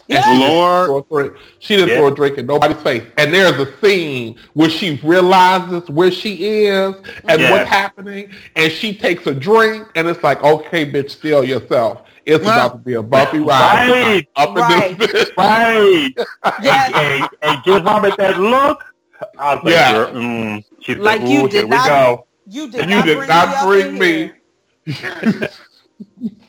[0.09, 0.21] Yeah.
[0.23, 0.85] she didn't Lord.
[0.87, 1.97] throw a drink- She didn't Yeah.
[1.97, 3.03] throw a drink in nobody's face.
[3.17, 6.95] And there's a scene where she realizes where she is
[7.27, 7.51] and Yeah.
[7.51, 12.03] what's happening, and she takes a drink, and it's like, okay, bitch, steel yourself.
[12.25, 14.27] It's Well, about to be a bumpy ride Right.
[14.37, 14.97] up in Right.
[14.97, 15.37] this bitch.
[15.37, 16.13] Right.
[16.63, 16.91] Yes.
[16.95, 18.83] and, and give Robert that look.
[19.37, 19.91] I was like, Yeah.
[19.93, 20.63] girl, mm.
[20.81, 22.25] She said, Like you did here we not- go.
[22.49, 25.47] You did You not did bring not me bring in me.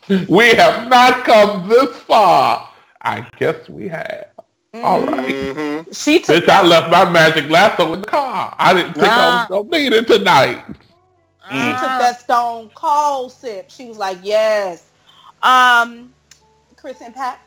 [0.29, 2.69] we have not come this far.
[3.03, 4.27] I guess we have.
[4.75, 5.27] All right.
[5.35, 5.97] Mhm.
[5.97, 8.55] She took Bitch, I left my magic lasso in the car.
[8.59, 10.65] I didn't think I was going to need it tonight.
[11.51, 13.71] She took that stone cold sip.
[13.71, 14.85] She was like, yes.
[15.43, 16.13] Um,
[16.77, 17.41] Chris and Pat.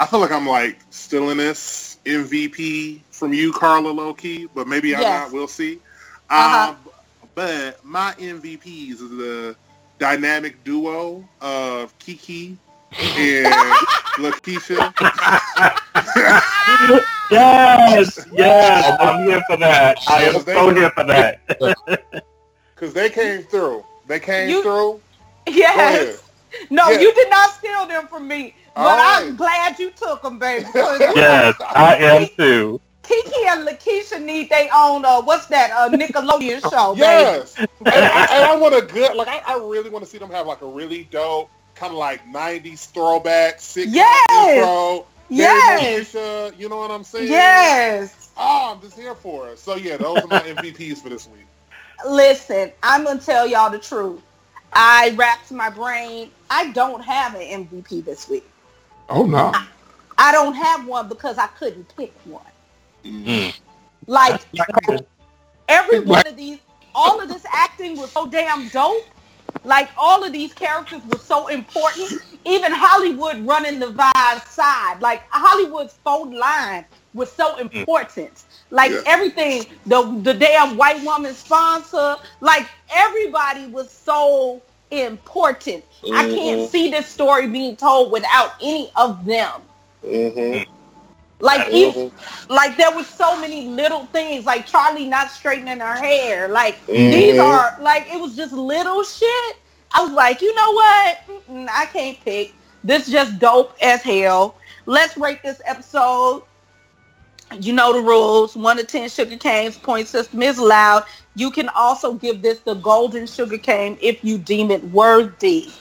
[0.00, 4.94] I feel like I'm like still in this MVP from you, Carla Loki, but maybe
[4.94, 5.26] I'm Yes.
[5.26, 5.32] not.
[5.32, 5.78] We'll see.
[6.30, 6.70] Uh-huh.
[6.70, 6.76] Um,
[7.34, 9.56] but my MVPs is the
[9.98, 12.56] dynamic duo of Kiki
[13.16, 13.46] and
[14.18, 14.92] Lakeisha.
[17.30, 19.96] Yes, yes, I'm here for that.
[20.08, 21.40] I am so here for that.
[22.74, 23.84] Because they came through.
[24.06, 25.00] They came You- through.
[25.46, 26.22] Yes.
[26.70, 27.00] No, Yeah.
[27.00, 28.54] you did not steal them from me.
[28.74, 30.64] But All I'm glad you took them, baby.
[30.72, 32.80] 'cause Yes, I am too.
[33.04, 36.94] Kiki and Lakeisha need their own, uh, what's that, uh, Nickelodeon show.
[36.96, 37.56] Yes.
[37.58, 40.30] and, I, and I want a good, like, I, I really want to see them
[40.30, 44.56] have, like, a really dope, kind of like 90s throwback, sitcom Yes.
[44.56, 45.06] intro.
[45.28, 46.14] Yes.
[46.14, 47.28] Lakeisha, you know what I'm saying?
[47.28, 48.30] Yes.
[48.36, 49.58] Oh, I'm just here for it.
[49.58, 51.46] So, yeah, those are my MVPs for this week.
[52.06, 54.20] Listen, I'm to tell y'all the truth.
[54.72, 56.30] I wrapped my brain.
[56.50, 58.44] I don't have an MVP this week.
[59.08, 59.52] Oh, no.
[60.18, 62.42] I don't have one because I couldn't pick one.
[63.04, 63.54] Mm.
[64.06, 64.40] Like
[65.68, 66.58] every one of these,
[66.94, 69.04] all of this acting was so damn dope.
[69.64, 72.12] Like all of these characters were so important.
[72.44, 76.84] Even Hollywood running the vibe side, like Hollywood's phone line
[77.14, 78.44] was so important.
[78.70, 79.00] Like Yeah.
[79.06, 85.84] everything, the the damn white woman sponsor, like everybody was so important.
[86.12, 89.62] I can't see this story being told without any of them.
[90.04, 90.70] Mm-hmm.
[91.40, 91.94] Like even,
[92.48, 96.48] like there was so many little things, like Charlie not straightening her hair.
[96.48, 97.38] Like these Mhm.
[97.38, 99.56] are like it was just little shit.
[99.94, 101.18] I was like, you know what?
[101.28, 102.54] Mm-mm, I can't pick.
[102.82, 104.56] This just dope as hell.
[104.86, 106.42] Let's rate this episode.
[107.60, 108.56] You know the rules.
[108.56, 109.76] One to ten sugar canes.
[109.78, 111.04] Point system is allowed.
[111.34, 115.74] You can also give this the golden sugar cane if you deem it worthy.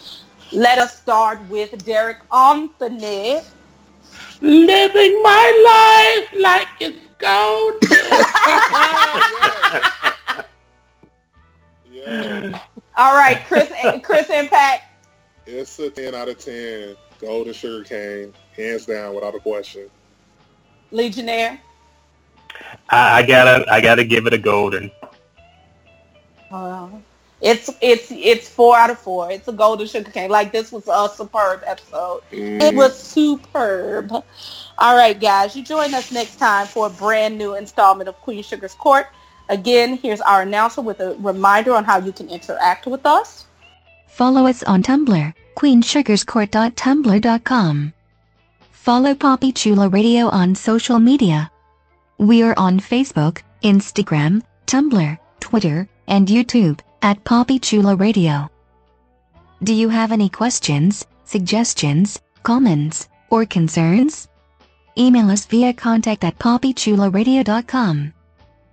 [0.52, 3.42] Let us start with Derek Anthony.
[4.44, 7.76] Living my life like it's gold.
[11.90, 12.60] yeah.
[12.98, 13.72] All right, Chris.
[14.04, 14.84] Chris Impact.
[15.46, 16.98] It's a 10 out of 10.
[17.22, 18.34] Golden sugar cane.
[18.58, 19.90] Hands down, without a question.
[20.92, 21.62] Legionnaire.
[22.90, 24.92] I, I gotta, I gotta give it a golden.
[26.52, 26.90] Uh,
[27.44, 29.30] it's it's it's four out of four.
[29.30, 30.32] It's a golden sugar cane.
[30.32, 32.22] Like this was a superb episode.
[32.32, 32.78] It Mm.
[32.78, 34.12] was superb.
[34.80, 38.42] All right, guys, you join us next time for a brand new installment of Queen
[38.44, 39.06] Sugar's Court.
[39.50, 43.46] Again, here's our announcer with a reminder on how you can interact with us.
[44.08, 47.94] Follow us on Tumblr, queensugarscourt.tumblr.com.
[48.72, 51.52] Follow Poppy Chulo Radio on social media.
[52.18, 58.50] We are on Facebook, Instagram, Tumblr, Twitter, and YouTube at Poppy Chulo Radio.
[59.62, 64.30] Do you have any questions, suggestions, comments, or concerns?
[64.98, 68.14] Email us via contact at poppychuloradio.com.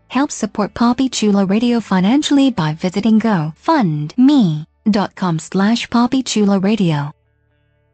[0.08, 7.12] Help support Poppy Chulo Radio financially by visiting GoFundMe.com slash Poppy Chulo Radio.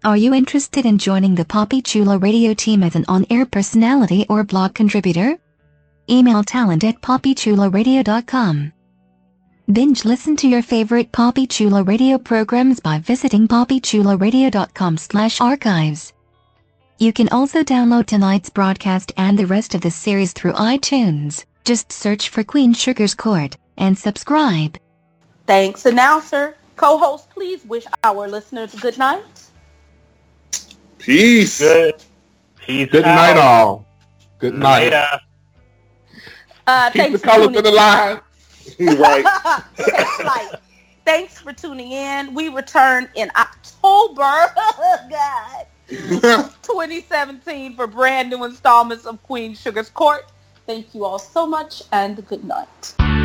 [0.05, 4.45] Are you interested in joining the Poppy Chulo Radio team as an on-air personality or
[4.45, 5.37] blog contributor?
[6.09, 8.72] Email talent at poppychuloradio.com.
[9.72, 16.12] Binge listen to your favorite Poppy Chulo radio programs by visiting poppychuloradio.com slash archives.
[16.98, 21.44] You can also download tonight's broadcast and the rest of the series through iTunes.
[21.64, 24.78] Just search for Queen Sugar's Court and subscribe.
[25.48, 26.56] Thanks, announcer.
[26.76, 29.24] Co-host, please wish our listeners good night.
[30.98, 31.58] Peace.
[31.58, 32.04] Good.
[32.64, 33.16] Peace Good out.
[33.16, 33.84] night, all.
[34.38, 34.84] Good night.
[34.84, 35.06] Later.
[36.68, 38.20] Uh, Keep the thanks for colors in the line.
[38.78, 39.24] Right.
[40.24, 40.60] like,
[41.04, 42.34] thanks for tuning in.
[42.34, 44.52] We return in October,
[45.10, 45.66] God,
[46.62, 50.30] 2017 for brand new installments of Queen Sugar's Court.
[50.66, 53.15] Thank you all so much and good night.